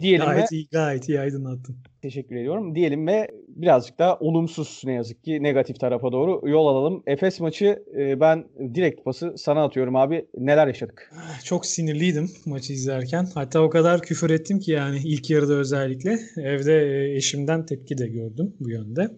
Diyelim 0.00 0.30
ve 0.30 0.34
Gayet 0.34 0.52
iyi, 0.52 0.68
gayet 0.68 1.08
iyi 1.08 1.20
aydınlattın. 1.20 1.76
Teşekkür 2.04 2.36
ediyorum. 2.36 2.74
Diyelim 2.74 3.06
ve 3.06 3.28
birazcık 3.48 3.98
daha 3.98 4.18
olumsuz 4.18 4.82
ne 4.84 4.92
yazık 4.92 5.24
ki 5.24 5.42
negatif 5.42 5.80
tarafa 5.80 6.12
doğru 6.12 6.48
yol 6.48 6.66
alalım. 6.66 7.02
Efes 7.06 7.40
maçı 7.40 7.82
e, 7.98 8.20
ben 8.20 8.44
direkt 8.74 9.04
pası 9.04 9.34
sana 9.36 9.64
atıyorum 9.64 9.96
abi. 9.96 10.26
Neler 10.38 10.66
yaşadık? 10.66 11.12
Çok 11.44 11.66
sinirliydim 11.66 12.30
maçı 12.46 12.72
izlerken. 12.72 13.28
Hatta 13.34 13.60
o 13.60 13.70
kadar 13.70 14.02
küfür 14.02 14.30
ettim 14.30 14.58
ki 14.58 14.70
yani 14.70 14.98
ilk 15.04 15.30
yarıda 15.30 15.54
özellikle. 15.54 16.18
Evde 16.36 16.72
e, 16.72 17.16
eşimden 17.16 17.66
tepki 17.66 17.98
de 17.98 18.06
gördüm 18.06 18.54
bu 18.60 18.70
yönde. 18.70 19.10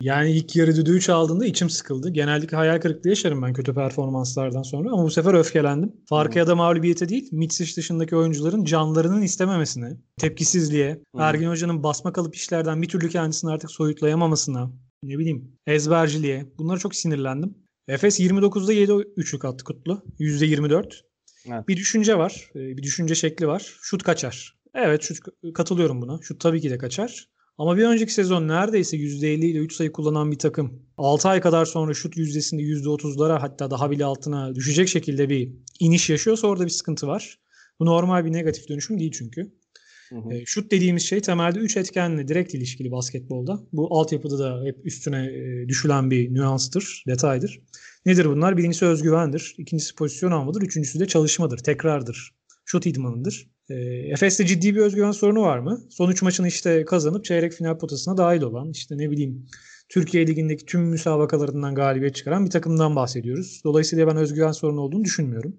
Yani 0.00 0.30
ilk 0.30 0.56
yarı 0.56 0.76
düdüğü 0.76 1.00
çaldığında 1.00 1.46
içim 1.46 1.70
sıkıldı. 1.70 2.10
Genellikle 2.10 2.56
hayal 2.56 2.80
kırıklığı 2.80 3.10
yaşarım 3.10 3.42
ben 3.42 3.52
kötü 3.52 3.74
performanslardan 3.74 4.62
sonra 4.62 4.90
ama 4.92 5.04
bu 5.04 5.10
sefer 5.10 5.34
öfkelendim. 5.34 5.92
Farka 6.08 6.38
ya 6.38 6.46
da 6.46 6.56
mağlubiyete 6.56 7.08
değil, 7.08 7.28
Mitsic 7.32 7.76
dışındaki 7.76 8.16
oyuncuların 8.16 8.64
canlarının 8.64 9.22
istememesine, 9.22 9.96
tepkisizliğe, 10.18 11.00
Ergin 11.18 11.48
Hoca'nın 11.48 11.82
basma 11.82 12.12
kalıp 12.24 12.36
işlerden 12.36 12.82
bir 12.82 12.88
türlü 12.88 13.08
kendisini 13.08 13.50
artık 13.50 13.70
soyutlayamamasına, 13.70 14.72
ne 15.02 15.18
bileyim 15.18 15.52
ezberciliğe 15.66 16.46
bunlara 16.58 16.78
çok 16.78 16.94
sinirlendim. 16.94 17.54
Efes 17.88 18.20
29'da 18.20 18.72
7 18.72 18.92
üçlük 19.16 19.44
attı 19.44 19.64
Kutlu. 19.64 20.02
%24. 20.18 21.04
Evet. 21.48 21.68
Bir 21.68 21.76
düşünce 21.76 22.18
var. 22.18 22.50
e, 22.54 22.76
Bir 22.76 22.82
düşünce 22.82 23.14
şekli 23.14 23.46
var. 23.46 23.76
Şut 23.82 24.02
kaçar. 24.02 24.58
Evet 24.74 25.02
şut 25.02 25.18
katılıyorum 25.54 26.02
buna. 26.02 26.18
Şut 26.22 26.40
tabii 26.40 26.60
ki 26.60 26.70
de 26.70 26.78
kaçar. 26.78 27.28
Ama 27.58 27.76
bir 27.76 27.84
önceki 27.84 28.14
sezon 28.14 28.48
neredeyse 28.48 28.96
%50 28.96 29.46
ile 29.46 29.58
3 29.58 29.72
sayı 29.76 29.92
kullanan 29.92 30.32
bir 30.32 30.38
takım 30.38 30.82
6 30.96 31.28
ay 31.28 31.40
kadar 31.40 31.64
sonra 31.64 31.94
şut 31.94 32.16
yüzdesinde 32.16 32.62
%30'lara 32.62 33.38
hatta 33.40 33.70
daha 33.70 33.90
bile 33.90 34.04
altına 34.04 34.54
düşecek 34.54 34.88
şekilde 34.88 35.28
bir 35.28 35.52
iniş 35.80 36.10
yaşıyorsa 36.10 36.46
orada 36.46 36.64
bir 36.64 36.70
sıkıntı 36.70 37.06
var. 37.06 37.38
Bu 37.80 37.86
normal 37.86 38.24
bir 38.24 38.32
negatif 38.32 38.68
dönüşüm 38.68 38.98
değil 38.98 39.12
çünkü. 39.18 39.52
Hı 40.08 40.16
hı. 40.16 40.34
E, 40.34 40.44
şut 40.46 40.70
dediğimiz 40.70 41.02
şey 41.02 41.20
temelde 41.20 41.58
3 41.58 41.76
etkenle 41.76 42.28
direkt 42.28 42.54
ilişkili 42.54 42.90
basketbolda. 42.90 43.60
Bu 43.72 43.98
altyapıda 43.98 44.38
da 44.38 44.64
hep 44.64 44.86
üstüne 44.86 45.26
e, 45.26 45.68
düşülen 45.68 46.10
bir 46.10 46.34
nüanstır, 46.34 47.04
detaydır. 47.06 47.60
Nedir 48.06 48.24
bunlar? 48.24 48.56
Birincisi 48.56 48.86
özgüvendir. 48.86 49.54
ikincisi 49.58 49.94
pozisyon 49.94 50.30
almadır. 50.30 50.62
Üçüncüsü 50.62 51.00
de 51.00 51.06
çalışmadır, 51.06 51.58
tekrardır. 51.58 52.34
Şut 52.64 52.86
idmanıdır. 52.86 53.50
E, 53.70 53.74
Efes'te 54.12 54.46
ciddi 54.46 54.74
bir 54.74 54.80
özgüven 54.80 55.12
sorunu 55.12 55.42
var 55.42 55.58
mı? 55.58 55.80
Son 55.90 56.10
3 56.10 56.22
maçını 56.22 56.48
işte 56.48 56.84
kazanıp 56.84 57.24
çeyrek 57.24 57.52
final 57.52 57.78
potasına 57.78 58.16
dahil 58.16 58.42
olan 58.42 58.70
işte 58.70 58.98
ne 58.98 59.10
bileyim 59.10 59.46
Türkiye 59.88 60.26
Ligi'ndeki 60.26 60.66
tüm 60.66 60.80
müsabakalarından 60.80 61.74
galibiyet 61.74 62.14
çıkaran 62.14 62.44
bir 62.44 62.50
takımdan 62.50 62.96
bahsediyoruz. 62.96 63.60
Dolayısıyla 63.64 64.06
ben 64.06 64.16
özgüven 64.16 64.52
sorunu 64.52 64.80
olduğunu 64.80 65.04
düşünmüyorum. 65.04 65.56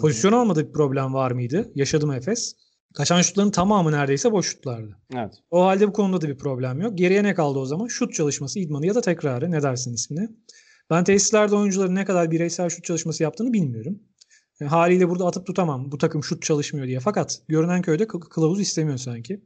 Pozisyon 0.00 0.32
almadık 0.32 0.68
bir 0.68 0.72
problem 0.72 1.14
var 1.14 1.30
mıydı? 1.30 1.72
Yaşadı 1.74 2.06
mı 2.06 2.16
Efes? 2.16 2.56
Kaçan 2.94 3.22
şutların 3.22 3.50
tamamı 3.50 3.92
neredeyse 3.92 4.32
boş 4.32 4.46
şutlardı. 4.46 4.96
Evet. 5.14 5.34
O 5.50 5.64
halde 5.64 5.88
bu 5.88 5.92
konuda 5.92 6.20
da 6.20 6.28
bir 6.28 6.38
problem 6.38 6.80
yok. 6.80 6.98
Geriye 6.98 7.22
ne 7.22 7.34
kaldı 7.34 7.58
o 7.58 7.66
zaman? 7.66 7.86
Şut 7.86 8.14
çalışması, 8.14 8.58
idmanı 8.58 8.86
ya 8.86 8.94
da 8.94 9.00
tekrarı. 9.00 9.50
Ne 9.50 9.62
dersin 9.62 9.94
ismine? 9.94 10.28
Ben 10.90 11.04
tesislerde 11.04 11.56
oyuncuların 11.56 11.94
ne 11.94 12.04
kadar 12.04 12.30
bireysel 12.30 12.68
şut 12.68 12.84
çalışması 12.84 13.22
yaptığını 13.22 13.52
bilmiyorum. 13.52 14.02
E, 14.60 14.64
haliyle 14.64 15.08
burada 15.08 15.26
atıp 15.26 15.46
tutamam 15.46 15.92
bu 15.92 15.98
takım 15.98 16.24
şut 16.24 16.42
çalışmıyor 16.42 16.86
diye. 16.86 17.00
Fakat 17.00 17.40
görünen 17.48 17.82
köyde 17.82 18.04
kı- 18.04 18.28
kılavuz 18.28 18.60
istemiyor 18.60 18.98
sanki. 18.98 19.40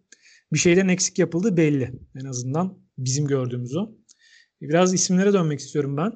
Bir 0.52 0.58
şeylerin 0.58 0.88
eksik 0.88 1.18
yapıldığı 1.18 1.56
belli. 1.56 1.92
En 2.20 2.24
azından 2.24 2.78
bizim 2.98 3.26
gördüğümüz 3.26 3.76
o. 3.76 3.90
Biraz 4.60 4.94
isimlere 4.94 5.32
dönmek 5.32 5.60
istiyorum 5.60 5.96
ben. 5.96 6.12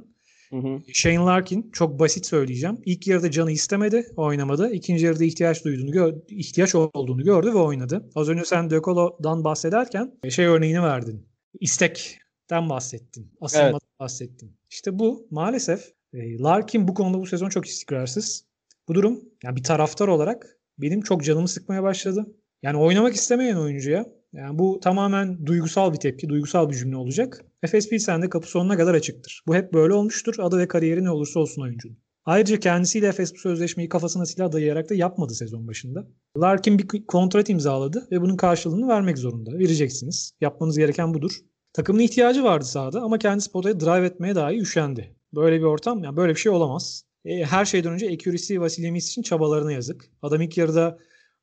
Hı 0.53 0.57
hı. 0.57 0.81
Shane 0.93 1.17
Larkin 1.17 1.71
çok 1.73 1.99
basit 1.99 2.27
söyleyeceğim. 2.27 2.79
İlk 2.85 3.07
yarıda 3.07 3.31
canı 3.31 3.51
istemedi, 3.53 4.07
oynamadı. 4.17 4.71
İkinci 4.71 5.07
yarıda 5.07 5.25
ihtiyaç 5.25 5.65
duyduğunu, 5.65 5.91
gö- 5.91 6.27
ihtiyaç 6.29 6.75
olduğunu 6.75 7.25
gördü 7.25 7.49
ve 7.49 7.59
oynadı. 7.59 8.11
Az 8.15 8.29
önce 8.29 8.45
sen 8.45 8.71
De 8.71 8.81
Colo'dan 8.85 9.45
bahsederken 9.45 10.13
şey 10.29 10.47
örneğini 10.47 10.83
verdin. 10.83 11.29
İstekten 11.61 12.69
bahsettin. 12.69 13.33
Asılmadan 13.41 13.81
bahsettin. 14.01 14.57
İşte 14.71 14.99
bu 14.99 15.27
maalesef 15.31 15.93
e, 16.15 16.39
Larkin 16.39 16.89
bu 16.89 16.95
konuda 16.95 17.19
bu 17.19 17.27
sezon 17.27 17.49
çok 17.49 17.67
istikrarsız. 17.67 18.45
Bu 18.89 18.95
durum 18.95 19.21
yani 19.43 19.57
bir 19.57 19.63
taraftar 19.63 20.09
olarak 20.09 20.57
benim 20.79 21.01
çok 21.01 21.25
canımı 21.25 21.49
sıkmaya 21.49 21.83
başladı. 21.83 22.27
Yani 22.63 22.77
oynamak 22.77 23.15
istemeyen 23.15 23.57
oyuncuya 23.57 24.07
yani 24.33 24.59
bu 24.59 24.81
tamamen 24.83 25.47
duygusal 25.47 25.93
bir 25.93 25.99
tepki, 25.99 26.29
duygusal 26.29 26.71
bir 26.71 26.77
cümle 26.77 26.97
olacak. 26.97 27.45
Efes 27.63 27.89
Pilsen 27.89 28.23
de 28.23 28.29
kapı 28.29 28.51
sonuna 28.51 28.77
kadar 28.77 28.95
açıktır. 28.95 29.43
Bu 29.47 29.55
hep 29.55 29.73
böyle 29.73 29.95
olmuştur. 29.95 30.35
Adı 30.39 30.59
ve 30.59 30.69
kariyeri 30.69 31.05
ne 31.05 31.11
olursa 31.11 31.41
olsun 31.41 31.63
oyuncunun. 31.63 31.99
Ayrıca 32.25 32.61
kendisiyle 32.61 33.07
Efes 33.07 33.35
bu 33.35 33.39
sözleşmeyi 33.39 33.89
kafasına 33.89 34.27
silah 34.27 34.53
dayayarak 34.53 34.91
da 34.91 34.95
yapmadı 34.95 35.35
sezon 35.35 35.69
başında. 35.69 36.09
Larkin 36.37 36.79
bir 36.79 37.07
kontrat 37.07 37.51
imzaladı 37.51 38.09
ve 38.11 38.21
bunun 38.21 38.37
karşılığını 38.37 38.89
vermek 38.89 39.19
zorunda. 39.19 39.59
Vereceksiniz. 39.59 40.33
Yapmanız 40.41 40.79
gereken 40.79 41.15
budur. 41.15 41.33
Takımın 41.73 42.01
ihtiyacı 42.01 42.45
vardı 42.45 42.65
sahada 42.65 43.01
ama 43.01 43.19
kendisi 43.19 43.53
potaya 43.53 43.81
drive 43.81 44.07
etmeye 44.07 44.35
dahi 44.35 44.61
üşendi. 44.61 45.17
Böyle 45.35 45.59
bir 45.59 45.65
ortam, 45.65 46.05
yani 46.05 46.17
böyle 46.17 46.35
bir 46.35 46.39
şey 46.39 46.53
olamaz. 46.53 47.05
E, 47.25 47.45
her 47.45 47.65
şeyden 47.65 47.93
önce 47.93 48.11
accuracy 48.11 48.61
Vasilyemis 48.61 49.09
için 49.09 49.23
çabalarına 49.23 49.73
yazık. 49.73 50.11
Adam 50.23 50.41
ilk 50.41 50.59
yarıda 50.59 50.99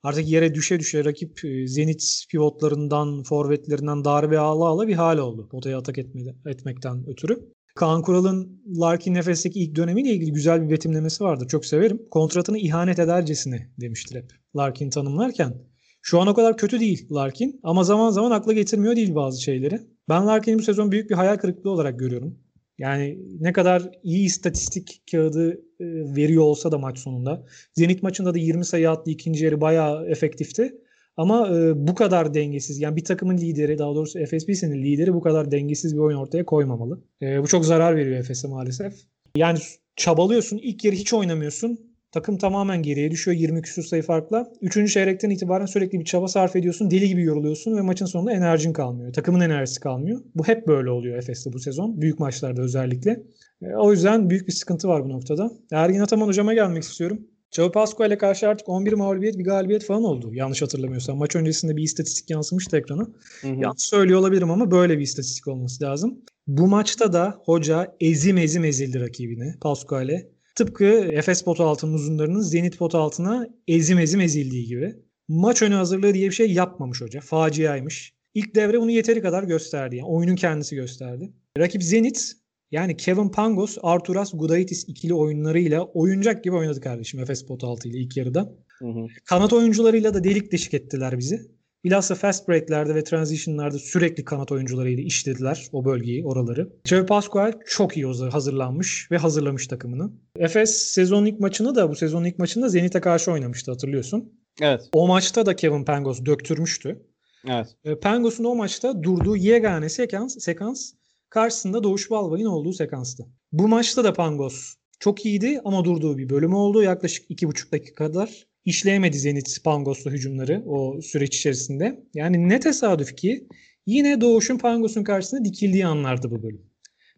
artık 0.08 0.28
yere 0.28 0.56
düşe 0.56 0.80
düşe 0.80 1.06
rakip 1.06 1.46
e, 1.46 1.67
Zenit 1.67 2.26
pivotlarından, 2.32 3.24
forvetlerinden 3.24 4.06
darbe 4.06 4.39
ala 4.39 4.65
ala 4.65 4.88
bir 4.88 4.93
hal 4.93 5.17
oldu. 5.17 5.48
Potaya 5.52 5.78
atak 5.78 5.98
etme, 5.98 6.22
etmekten 6.46 7.10
ötürü. 7.10 7.39
Kaan 7.76 8.02
Kural'ın 8.02 8.62
Larkin 8.80 9.13
nefesteki 9.13 9.60
ilk 9.60 9.76
dönemiyle 9.76 10.10
ilgili 10.10 10.34
güzel 10.34 10.62
bir 10.62 10.70
betimlemesi 10.70 11.24
vardır. 11.24 11.48
Çok 11.48 11.65
severim. 11.65 12.02
Kontratını 12.12 12.58
ihanet 12.58 13.00
edercesine 13.00 13.72
demiştir 13.82 14.15
hep 14.15 14.32
Larkin 14.56 14.89
tanımlarken. 14.89 15.54
Şu 16.02 16.22
an 16.22 16.28
o 16.28 16.34
kadar 16.34 16.58
kötü 16.58 16.80
değil 16.80 17.08
Larkin 17.12 17.60
ama 17.63 17.84
zaman 17.84 18.10
zaman 18.10 18.32
akla 18.32 18.54
getirmiyor 18.54 18.96
değil 18.96 19.15
bazı 19.15 19.41
şeyleri. 19.41 19.82
Ben 20.10 20.28
Larkin'i 20.28 20.58
bu 20.58 20.63
sezon 20.63 20.91
büyük 20.91 21.10
bir 21.10 21.15
hayal 21.15 21.38
kırıklığı 21.38 21.72
olarak 21.72 22.00
görüyorum. 22.00 22.39
Yani 22.80 23.18
ne 23.40 23.54
kadar 23.54 23.90
iyi 24.04 24.26
istatistik 24.26 25.02
kağıdı 25.12 25.54
e, 25.54 25.86
veriyor 26.16 26.44
olsa 26.44 26.72
da 26.72 26.78
maç 26.78 27.00
sonunda. 27.00 27.46
Zenit 27.74 28.04
maçında 28.04 28.34
da 28.34 28.38
20 28.38 28.66
sayı 28.66 28.92
attı 28.92 29.12
ikinci 29.12 29.46
yarı 29.46 29.62
bayağı 29.62 30.08
efektifti. 30.08 30.76
Ama 31.18 31.50
e, 31.58 31.88
bu 31.88 31.96
kadar 31.96 32.34
dengesiz 32.34 32.80
yani 32.80 32.96
bir 32.96 33.04
takımın 33.04 33.38
lideri 33.38 33.78
daha 33.78 33.96
doğrusu 33.96 34.20
Efes 34.20 34.46
Pilsen'in 34.46 34.84
lideri 34.84 35.13
bu 35.13 35.22
kadar 35.22 35.52
dengesiz 35.52 35.94
bir 35.94 36.00
oyun 36.00 36.18
ortaya 36.18 36.46
koymamalı. 36.46 37.04
E, 37.22 37.44
bu 37.44 37.48
çok 37.48 37.66
zarar 37.66 37.96
veriyor 37.96 38.20
Efes'e 38.20 38.48
maalesef. 38.48 38.94
Yani 39.36 39.60
çabalıyorsun 39.96 40.58
ilk 40.58 40.86
yarı 40.86 40.96
hiç 40.96 41.13
oynamıyorsun. 41.13 41.87
Takım 42.12 42.38
tamamen 42.38 42.84
geriye 42.84 43.12
düşüyor 43.12 43.38
20 43.38 43.62
küsur 43.62 43.84
sayı 43.84 44.04
farkla. 44.04 44.52
Üçüncü 44.62 44.91
çeyrekten 44.91 45.30
itibaren 45.30 45.65
sürekli 45.65 46.00
bir 46.00 46.06
çaba 46.06 46.28
sarf 46.28 46.56
ediyorsun. 46.56 46.91
Deli 46.91 47.08
gibi 47.08 47.24
yoruluyorsun 47.24 47.78
ve 47.78 47.82
maçın 47.82 48.06
sonunda 48.06 48.32
enerjin 48.32 48.74
kalmıyor. 48.74 49.13
Takımın 49.13 49.39
enerjisi 49.39 49.80
kalmıyor. 49.80 50.22
Bu 50.36 50.48
hep 50.48 50.67
böyle 50.67 50.89
oluyor 50.89 51.17
Efes'te 51.17 51.54
bu 51.54 51.60
sezon. 51.60 52.02
Büyük 52.02 52.20
maçlarda 52.20 52.62
özellikle. 52.62 53.24
E, 53.62 53.76
o 53.76 53.91
yüzden 53.91 54.30
büyük 54.30 54.48
bir 54.48 54.54
sıkıntı 54.54 54.88
var 54.88 55.04
bu 55.04 55.10
noktada. 55.10 55.52
Ergin 55.72 56.00
Ataman 56.00 56.28
hocama 56.28 56.54
gelmek 56.54 56.84
istiyorum. 56.84 57.28
Çavu 57.52 57.72
Pascual 57.72 58.08
ile 58.08 58.17
karşı 58.17 58.50
artık 58.50 58.70
11 58.70 58.93
mağlubiyet 58.93 59.38
bir 59.38 59.43
galibiyet 59.43 59.86
falan 59.86 60.04
oldu. 60.04 60.34
Yanlış 60.34 60.62
hatırlamıyorsam. 60.62 61.17
Maç 61.17 61.36
öncesinde 61.36 61.76
bir 61.78 61.84
istatistik 61.84 62.30
yansımıştı 62.30 62.78
ekrana. 62.78 63.08
Hı 63.41 63.48
hı. 63.48 63.56
Yanlış 63.60 63.84
söylüyor 63.84 64.20
olabilirim 64.20 64.52
ama 64.52 64.72
böyle 64.72 64.98
bir 64.98 65.04
istatistik 65.04 65.48
olması 65.48 65.84
lazım. 65.84 66.20
Bu 66.48 66.67
maçta 66.67 67.13
da 67.13 67.41
hoca 67.46 67.96
ezim 68.00 68.38
ezim 68.38 68.65
ezildi 68.65 69.00
rakibine 69.00 69.56
Pascual'e. 69.62 70.37
Tıpkı 70.58 70.86
Efes 71.12 71.43
potu 71.43 71.63
altının 71.63 71.93
uzunlarının 71.93 72.41
Zenit 72.41 72.78
potu 72.78 72.98
altına 72.98 73.48
ezim 73.67 74.00
ezim 74.00 74.22
ezildiği 74.22 74.67
gibi. 74.67 74.96
Maç 75.28 75.62
önü 75.62 75.74
hazırlığı 75.74 76.13
diye 76.13 76.30
bir 76.30 76.36
şey 76.36 76.54
yapmamış 76.54 77.02
hoca. 77.02 77.22
Faciaymış. 77.22 78.13
İlk 78.34 78.56
devre 78.56 78.82
bunu 78.82 78.91
yeteri 78.91 79.22
kadar 79.22 79.43
gösterdi. 79.43 79.96
Yani 79.96 80.08
oyunun 80.08 80.36
kendisi 80.36 80.76
gösterdi. 80.76 81.34
Rakip 81.58 81.84
Zenit 81.84 82.34
yani 82.72 82.98
Kevin 82.98 83.30
Pangos, 83.30 83.78
Arturas 83.84 84.32
Gudaitis 84.34 84.86
ikili 84.88 85.13
oyunlarıyla 85.13 85.86
oyuncak 85.86 86.43
gibi 86.43 86.56
oynadı 86.56 86.82
kardeşim 86.82 87.20
Efes 87.20 87.46
potu 87.46 87.67
altı 87.67 87.89
ile 87.89 87.98
ilk 87.98 88.17
yarıda. 88.17 88.54
Hı 88.80 88.88
hı. 88.88 89.08
Kanat 89.26 89.54
oyuncularıyla 89.54 90.13
da 90.13 90.24
delik 90.24 90.52
deşik 90.52 90.74
ettiler 90.74 91.17
bizi. 91.17 91.52
Bilhassa 91.88 92.15
fast 92.15 92.50
break'lerde 92.50 92.95
ve 92.95 93.04
transition'larda 93.04 93.80
sürekli 93.80 94.26
kanat 94.26 94.52
oyuncularıyla 94.52 95.04
işlediler 95.04 95.67
o 95.71 95.86
bölgeyi, 95.86 96.26
oraları. 96.26 96.69
Xavi 96.86 97.06
Pascual 97.06 97.54
çok 97.65 97.97
iyi 97.97 98.06
hazırlanmış 98.06 99.12
ve 99.12 99.17
hazırlamış 99.17 99.67
takımını. 99.67 100.12
Efes 100.39 100.78
sezon 100.78 101.26
ilk 101.26 101.39
maçını 101.39 101.76
da 101.76 101.89
bu 101.89 101.95
sezon 101.95 102.23
ilk 102.23 102.39
maçında 102.39 102.69
Zenit'e 102.69 103.02
karşı 103.02 103.32
oynamıştı 103.32 103.71
hatırlıyorsun. 103.71 104.34
Evet. 104.62 104.82
O 104.93 105.08
maçta 105.08 105.45
da 105.45 105.56
Kevin 105.56 105.86
Pangos 105.86 106.26
döktürmüştü. 106.26 107.06
Evet. 107.47 107.67
E, 107.84 108.00
Pangos'un 108.00 108.43
o 108.43 108.56
maçta 108.56 109.04
durduğu 109.04 109.36
yegane 109.36 109.89
sekans, 109.89 110.36
sekans 110.39 110.91
karşısında 111.30 111.84
Doğuş 111.84 112.12
Balbay'ın 112.12 112.45
olduğu 112.45 112.73
sekanstı. 112.73 113.26
Bu 113.52 113.67
maçta 113.67 114.04
da 114.04 114.13
Pangos 114.13 114.73
çok 115.00 115.26
iyiydi 115.26 115.62
ama 115.65 115.86
durduğu 115.86 116.17
bir 116.17 116.30
bölüm 116.30 116.54
oldu. 116.54 116.84
Yaklaşık 116.84 117.30
2,5 117.30 117.71
dakika 117.71 118.06
kadar 118.06 118.47
işleyemedi 118.67 119.17
Zenit 119.17 119.63
Pangos'lu 119.63 120.12
hücumları 120.12 120.63
o 120.67 121.01
süreç 121.01 121.38
içerisinde. 121.38 121.99
Yani 122.13 122.49
ne 122.49 122.60
tesadüf 122.60 123.15
ki 123.15 123.47
yine 123.86 124.21
Doğuş'un 124.21 124.58
Pangos'un 124.58 125.03
karşısında 125.03 125.45
dikildiği 125.45 125.86
anlardı 125.86 126.32
bu 126.32 126.43
bölüm. 126.43 126.62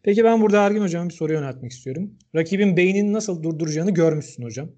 Peki 0.02 0.24
ben 0.24 0.40
burada 0.40 0.66
Ergin 0.66 0.80
Hocam'a 0.80 1.08
bir 1.08 1.14
soru 1.14 1.32
yöneltmek 1.32 1.72
istiyorum. 1.72 2.18
Rakibin 2.34 2.76
beynini 2.76 3.12
nasıl 3.12 3.42
durduracağını 3.42 3.90
görmüşsün 3.90 4.42
hocam. 4.42 4.70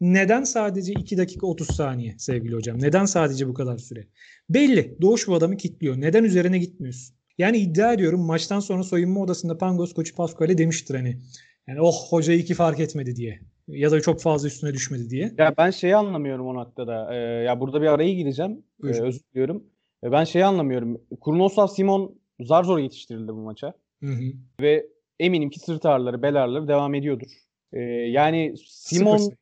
Neden 0.00 0.44
sadece 0.44 0.92
2 0.92 1.18
dakika 1.18 1.46
30 1.46 1.76
saniye 1.76 2.14
sevgili 2.18 2.54
hocam? 2.54 2.82
Neden 2.82 3.04
sadece 3.04 3.48
bu 3.48 3.54
kadar 3.54 3.78
süre? 3.78 4.06
Belli. 4.50 4.96
Doğuş 5.00 5.28
bu 5.28 5.34
adamı 5.34 5.56
kilitliyor. 5.56 6.00
Neden 6.00 6.24
üzerine 6.24 6.58
gitmiyorsun? 6.58 7.16
Yani 7.38 7.58
iddia 7.58 7.92
ediyorum 7.92 8.20
maçtan 8.20 8.60
sonra 8.60 8.82
soyunma 8.82 9.20
odasında 9.20 9.58
Pangos 9.58 9.92
koçu 9.94 10.14
Pascual'e 10.14 10.58
demiştir 10.58 10.94
hani. 10.94 11.20
Yani 11.68 11.80
oh 11.80 12.06
hoca 12.08 12.32
iyi 12.32 12.44
ki 12.44 12.54
fark 12.54 12.80
etmedi 12.80 13.16
diye. 13.16 13.40
Ya 13.68 13.90
da 13.90 14.00
çok 14.00 14.20
fazla 14.20 14.48
üstüne 14.48 14.74
düşmedi 14.74 15.10
diye. 15.10 15.32
Ya 15.38 15.54
ben 15.58 15.70
şeyi 15.70 15.96
anlamıyorum 15.96 16.46
o 16.46 16.54
noktada. 16.54 17.14
Ee, 17.14 17.16
ya 17.16 17.60
burada 17.60 17.82
bir 17.82 17.86
araya 17.86 18.14
gireceğim. 18.14 18.64
Buyur. 18.82 18.94
Ee, 18.94 19.02
özür 19.02 19.20
diliyorum. 19.32 19.64
Ee, 20.04 20.12
ben 20.12 20.24
şeyi 20.24 20.44
anlamıyorum. 20.44 21.00
Kurnoslav 21.20 21.66
Simon 21.66 22.18
zar 22.40 22.64
zor 22.64 22.78
yetiştirildi 22.78 23.28
bu 23.28 23.40
maça. 23.40 23.74
Hı 24.02 24.10
hı. 24.10 24.32
Ve 24.60 24.86
eminim 25.20 25.50
ki 25.50 25.60
sırt 25.60 25.86
ağrıları, 25.86 26.22
bel 26.22 26.44
ağrıları 26.44 26.68
devam 26.68 26.94
ediyordur. 26.94 27.30
Ee, 27.72 27.80
yani 27.80 28.54
Simon 28.66 29.16
Sıfır. 29.16 29.36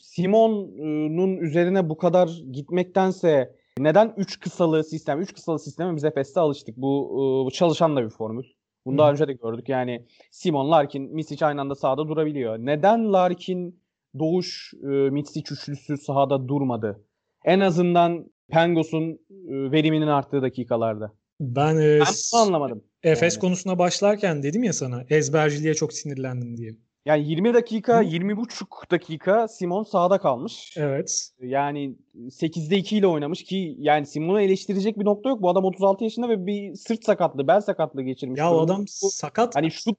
Simon'un 0.00 1.36
üzerine 1.36 1.88
bu 1.88 1.96
kadar 1.96 2.28
gitmektense 2.52 3.56
neden 3.78 4.14
3 4.16 4.40
kısalı 4.40 4.84
sistem, 4.84 5.20
3 5.20 5.34
kısalı 5.34 5.58
sisteme 5.58 5.96
biz 5.96 6.04
Efes'te 6.04 6.40
alıştık. 6.40 6.76
Bu, 6.76 7.08
e, 7.12 7.46
bu 7.46 7.50
çalışan 7.50 7.96
da 7.96 8.04
bir 8.04 8.10
formül. 8.10 8.44
Bunu 8.86 8.98
daha 8.98 9.10
önce 9.12 9.28
de 9.28 9.32
gördük. 9.32 9.68
Yani 9.68 10.06
Simon, 10.30 10.70
Larkin, 10.70 11.14
Misic 11.14 11.46
aynı 11.46 11.60
anda 11.60 11.74
sahada 11.74 12.08
durabiliyor. 12.08 12.58
Neden 12.58 13.12
Larkin, 13.12 13.82
Doğuş, 14.18 14.74
e, 14.82 14.86
Misic 14.86 15.54
üçlüsü 15.54 15.96
sahada 15.98 16.48
durmadı? 16.48 17.04
En 17.44 17.60
azından 17.60 18.30
Pengos'un 18.50 19.10
e, 19.12 19.72
veriminin 19.72 20.06
arttığı 20.06 20.42
dakikalarda. 20.42 21.12
Ben, 21.40 21.76
e, 21.76 22.00
Ben 22.00 22.38
anlamadım. 22.38 22.84
Efes 23.02 23.34
yani. 23.34 23.40
konusuna 23.40 23.78
başlarken 23.78 24.42
dedim 24.42 24.62
ya 24.62 24.72
sana 24.72 25.04
ezberciliğe 25.08 25.74
çok 25.74 25.92
sinirlendim 25.92 26.56
diye. 26.56 26.74
Yani 27.06 27.28
20 27.28 27.54
dakika, 27.54 27.98
Hı. 28.00 28.04
20,5 28.04 28.90
dakika 28.90 29.48
Simon 29.48 29.82
sahada 29.82 30.18
kalmış. 30.18 30.74
Evet. 30.76 31.28
Yani 31.40 31.96
8'de 32.30 32.76
2 32.76 32.96
ile 32.96 33.06
oynamış 33.06 33.44
ki 33.44 33.76
yani 33.78 34.06
Simon'u 34.06 34.40
eleştirecek 34.40 34.98
bir 34.98 35.04
nokta 35.04 35.28
yok. 35.28 35.42
Bu 35.42 35.50
adam 35.50 35.64
36 35.64 36.04
yaşında 36.04 36.28
ve 36.28 36.46
bir 36.46 36.74
sırt 36.74 37.04
sakatlığı, 37.04 37.48
bel 37.48 37.60
sakatlığı 37.60 38.02
geçirmiş. 38.02 38.38
Ya 38.38 38.52
o 38.54 38.60
adam 38.60 38.82
Bu- 38.82 39.10
sakat. 39.10 39.56
hani 39.56 39.70
şut 39.70 39.98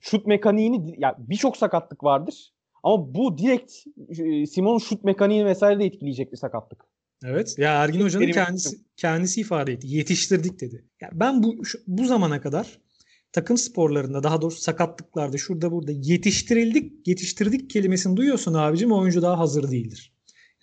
şut 0.00 0.26
mekaniğini 0.26 0.94
ya 1.00 1.16
birçok 1.18 1.56
sakatlık 1.56 2.04
vardır. 2.04 2.52
Ama 2.82 3.14
bu 3.14 3.38
direkt 3.38 3.72
e, 4.08 4.46
Simon'un 4.46 4.78
şut 4.78 5.04
mekaniğini 5.04 5.46
vesaire 5.46 5.80
de 5.80 5.84
etkileyecek 5.84 6.32
bir 6.32 6.36
sakatlık. 6.36 6.84
Evet. 7.24 7.54
Ya 7.58 7.82
Ergin 7.84 8.00
Hoca'nın 8.00 8.32
kendisi 8.32 8.76
kendisi 8.96 9.40
ifade 9.40 9.72
etti. 9.72 9.86
Yetiştirdik 9.90 10.60
dedi. 10.60 10.84
Ya 11.00 11.10
ben 11.12 11.42
bu 11.42 11.64
şu- 11.64 11.78
bu 11.86 12.04
zamana 12.04 12.40
kadar 12.40 12.78
takım 13.34 13.56
sporlarında 13.56 14.22
daha 14.22 14.42
doğrusu 14.42 14.60
sakatlıklarda 14.60 15.36
şurada 15.38 15.72
burada 15.72 15.92
yetiştirildik, 15.92 17.08
yetiştirdik 17.08 17.70
kelimesini 17.70 18.16
duyuyorsun 18.16 18.54
abicim 18.54 18.92
oyuncu 18.92 19.22
daha 19.22 19.38
hazır 19.38 19.70
değildir. 19.70 20.12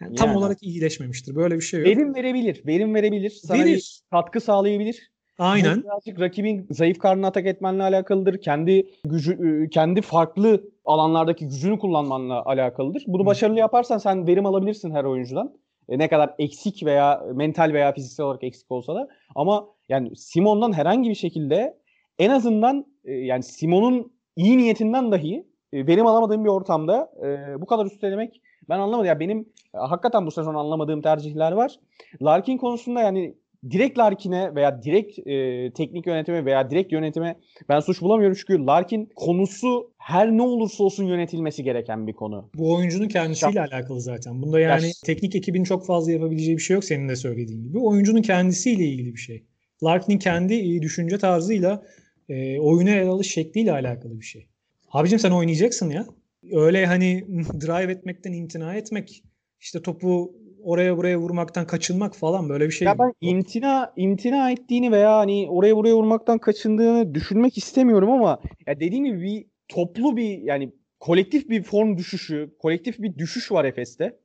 Yani 0.02 0.16
tam 0.16 0.28
Yani. 0.28 0.38
olarak 0.38 0.64
iyileşmemiştir. 0.64 1.36
Böyle 1.36 1.56
bir 1.56 1.62
şey 1.62 1.80
yok. 1.80 1.90
Verim 1.90 2.16
verebilir. 2.16 2.62
Verim 2.68 2.96
verebilir. 2.96 3.30
Sana 3.30 3.60
Verir. 3.66 4.02
katkı 4.12 4.42
sağlayabilir. 4.42 5.12
Aynen. 5.40 5.78
Bu 5.78 5.84
birazcık 5.84 6.20
rakibin 6.20 6.68
zayıf 6.72 7.00
karnına 7.00 7.28
atak 7.28 7.46
etmenle 7.46 7.84
alakalıdır. 7.84 8.42
Kendi 8.42 8.90
gücü, 9.06 9.68
kendi 9.72 10.02
farklı 10.02 10.64
alanlardaki 10.86 11.48
gücünü 11.48 11.80
kullanmanla 11.80 12.46
alakalıdır. 12.46 13.04
Bunu 13.08 13.22
Hı. 13.22 13.26
başarılı 13.26 13.60
yaparsan 13.60 13.98
sen 13.98 14.28
verim 14.28 14.46
alabilirsin 14.46 14.92
her 14.92 15.04
oyuncudan. 15.04 15.54
E, 15.90 15.98
ne 15.98 16.08
kadar 16.08 16.36
eksik 16.40 16.86
veya 16.86 17.24
mental 17.34 17.74
veya 17.74 17.94
fiziksel 17.94 18.26
olarak 18.26 18.44
eksik 18.44 18.72
olsa 18.72 18.96
da. 18.96 19.08
Ama 19.36 19.66
yani 19.90 20.16
Simon'dan 20.16 20.74
herhangi 20.74 21.10
bir 21.10 21.16
şekilde 21.16 21.81
en 22.22 22.30
azından 22.30 22.86
e, 23.06 23.14
yani 23.14 23.44
Simon'un 23.44 24.12
iyi 24.36 24.58
niyetinden 24.58 25.12
dahi 25.12 25.46
e, 25.74 25.88
verim 25.88 26.06
alamadığım 26.06 26.44
bir 26.44 26.50
ortamda 26.50 27.12
e, 27.26 27.62
bu 27.62 27.66
kadar 27.66 27.86
üstelemek 27.86 28.42
ben 28.70 28.80
anlamadım. 28.80 29.06
Ya 29.06 29.20
benim 29.20 29.40
e, 29.76 29.78
hakikaten 29.78 30.26
bu 30.26 30.32
sezon 30.32 30.56
anlamadığım 30.56 31.02
tercihler 31.02 31.52
var. 31.52 31.80
Larkin 32.22 32.58
konusunda 32.58 33.02
yani 33.02 33.36
direkt 33.72 33.98
Larkin'e 33.98 34.56
veya 34.56 34.84
direkt 34.84 35.28
e, 35.28 35.72
teknik 35.74 36.08
yönetime 36.08 36.46
veya 36.46 36.70
direkt 36.70 36.92
yönetime 36.92 37.36
ben 37.70 37.80
suç 37.80 38.02
bulamıyorum 38.02 38.38
çünkü 38.40 38.66
Larkin 38.66 39.10
konusu 39.16 39.92
her 39.98 40.32
ne 40.32 40.42
olursa 40.42 40.84
olsun 40.84 41.06
yönetilmesi 41.06 41.64
gereken 41.64 42.08
bir 42.08 42.14
konu. 42.14 42.50
Bu 42.56 42.76
oyuncunun 42.76 43.08
kendisiyle 43.08 43.62
alakalı 43.62 44.02
zaten. 44.02 44.42
Bunda 44.42 44.60
yani 44.60 44.86
Ya- 44.86 44.94
teknik 45.06 45.36
ekibin 45.36 45.64
çok 45.64 45.86
fazla 45.86 46.12
yapabileceği 46.12 46.58
bir 46.58 46.62
şey 46.62 46.74
yok 46.74 46.84
senin 46.84 47.10
de 47.10 47.16
söylediğin 47.16 47.64
gibi. 47.64 47.80
Oyuncunun 47.80 48.22
kendisiyle 48.22 48.84
ilgili 48.86 49.14
bir 49.14 49.20
şey. 49.20 49.44
Larkin'in 49.84 50.18
kendi 50.20 50.54
e, 50.54 50.82
düşünce 50.82 51.18
tarzıyla 51.18 51.84
e, 52.32 52.60
oyuna 52.60 52.90
el 52.90 53.08
alış 53.08 53.28
şekliyle 53.28 53.72
alakalı 53.72 54.20
bir 54.20 54.26
şey. 54.26 54.48
Abicim 54.92 55.20
sen 55.20 55.32
oynayacaksın 55.32 55.90
ya. 55.90 56.06
Öyle 56.52 56.86
hani 56.86 57.26
drive 57.62 57.92
etmekten 57.92 58.34
imtina 58.34 58.76
etmek, 58.76 59.24
işte 59.60 59.82
topu 59.82 60.36
oraya 60.64 60.98
buraya 60.98 61.20
vurmaktan 61.20 61.68
kaçınmak 61.68 62.16
falan 62.16 62.50
böyle 62.50 62.66
bir 62.66 62.72
şey. 62.72 62.86
Ya 62.86 63.00
ben 63.00 63.14
imtina 63.22 63.94
imtina 63.96 64.52
ettiğini 64.52 64.92
veya 64.92 65.18
hani 65.18 65.48
oraya 65.50 65.76
buraya 65.76 65.96
vurmaktan 65.96 66.38
kaçındığını 66.38 67.16
düşünmek 67.16 67.58
istemiyorum 67.58 68.12
ama 68.12 68.42
ya 68.68 68.80
dediğim 68.80 69.06
gibi 69.06 69.22
bir 69.22 69.46
toplu 69.68 70.18
bir 70.18 70.38
yani 70.38 70.72
kolektif 71.00 71.50
bir 71.50 71.64
form 71.64 71.98
düşüşü, 71.98 72.56
kolektif 72.60 73.00
bir 73.00 73.18
düşüş 73.18 73.52
var 73.52 73.66
Efes'te. 73.66 74.20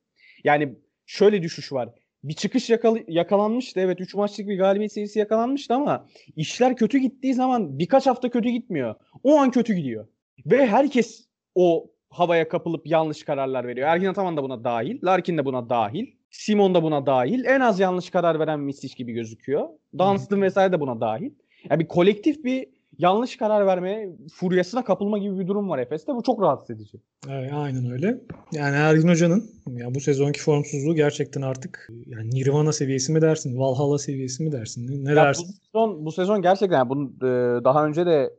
Yani 0.44 0.74
şöyle 1.06 1.42
düşüş 1.42 1.72
var. 1.72 1.88
Bir 2.28 2.34
çıkış 2.34 2.70
yakal- 2.70 3.04
yakalanmıştı. 3.08 3.80
Evet 3.80 4.00
3 4.00 4.14
maçlık 4.14 4.48
bir 4.48 4.58
galibiyet 4.58 4.92
serisi 4.92 5.18
yakalanmıştı 5.18 5.74
ama 5.74 6.06
işler 6.36 6.76
kötü 6.76 6.98
gittiği 6.98 7.34
zaman 7.34 7.78
birkaç 7.78 8.06
hafta 8.06 8.30
kötü 8.30 8.48
gitmiyor. 8.48 8.94
O 9.22 9.36
an 9.38 9.50
kötü 9.50 9.74
gidiyor. 9.74 10.06
Ve 10.46 10.66
herkes 10.66 11.26
o 11.54 11.90
havaya 12.10 12.48
kapılıp 12.48 12.86
yanlış 12.86 13.22
kararlar 13.24 13.66
veriyor. 13.66 13.88
Ergin 13.88 14.06
Ataman 14.06 14.36
da 14.36 14.42
buna 14.42 14.64
dahil. 14.64 14.98
Larkin 15.04 15.38
de 15.38 15.44
buna 15.44 15.68
dahil. 15.70 16.06
Simon 16.30 16.74
da 16.74 16.82
buna 16.82 17.06
dahil. 17.06 17.44
En 17.44 17.60
az 17.60 17.80
yanlış 17.80 18.10
karar 18.10 18.38
veren 18.40 18.60
Misic 18.60 18.94
gibi 18.96 19.12
gözüküyor. 19.12 19.68
Dunstan 19.98 20.42
vesaire 20.42 20.72
de 20.72 20.80
buna 20.80 21.00
dahil. 21.00 21.30
Yani 21.70 21.80
bir 21.80 21.88
kolektif 21.88 22.44
bir 22.44 22.66
yanlış 22.98 23.36
karar 23.36 23.66
verme 23.66 24.08
furyasına 24.34 24.84
kapılma 24.84 25.18
gibi 25.18 25.38
bir 25.38 25.46
durum 25.46 25.68
var 25.68 25.78
Efes'te. 25.78 26.14
Bu 26.14 26.22
çok 26.22 26.42
rahatsız 26.42 26.76
edici. 26.76 26.98
Evet, 27.30 27.50
aynen 27.54 27.90
öyle. 27.90 28.20
Yani 28.52 28.76
Ergin 28.76 29.08
Hoca'nın 29.08 29.50
ya 29.66 29.94
bu 29.94 30.00
sezonki 30.00 30.40
formsuzluğu 30.40 30.94
gerçekten 30.94 31.42
artık 31.42 31.88
yani 32.06 32.30
Nirvana 32.30 32.72
seviyesi 32.72 33.12
mi 33.12 33.22
dersin, 33.22 33.58
Valhalla 33.58 33.98
seviyesi 33.98 34.42
mi 34.42 34.52
dersin? 34.52 34.86
Ne, 34.88 35.04
ne 35.04 35.10
Ya 35.10 35.16
dersin? 35.24 35.46
bu 35.48 35.52
sezon, 35.66 36.04
bu 36.06 36.12
sezon 36.12 36.42
gerçekten 36.42 36.76
yani 36.76 36.88
bunu 36.88 37.12
e, 37.18 37.64
daha 37.64 37.86
önce 37.86 38.06
de 38.06 38.32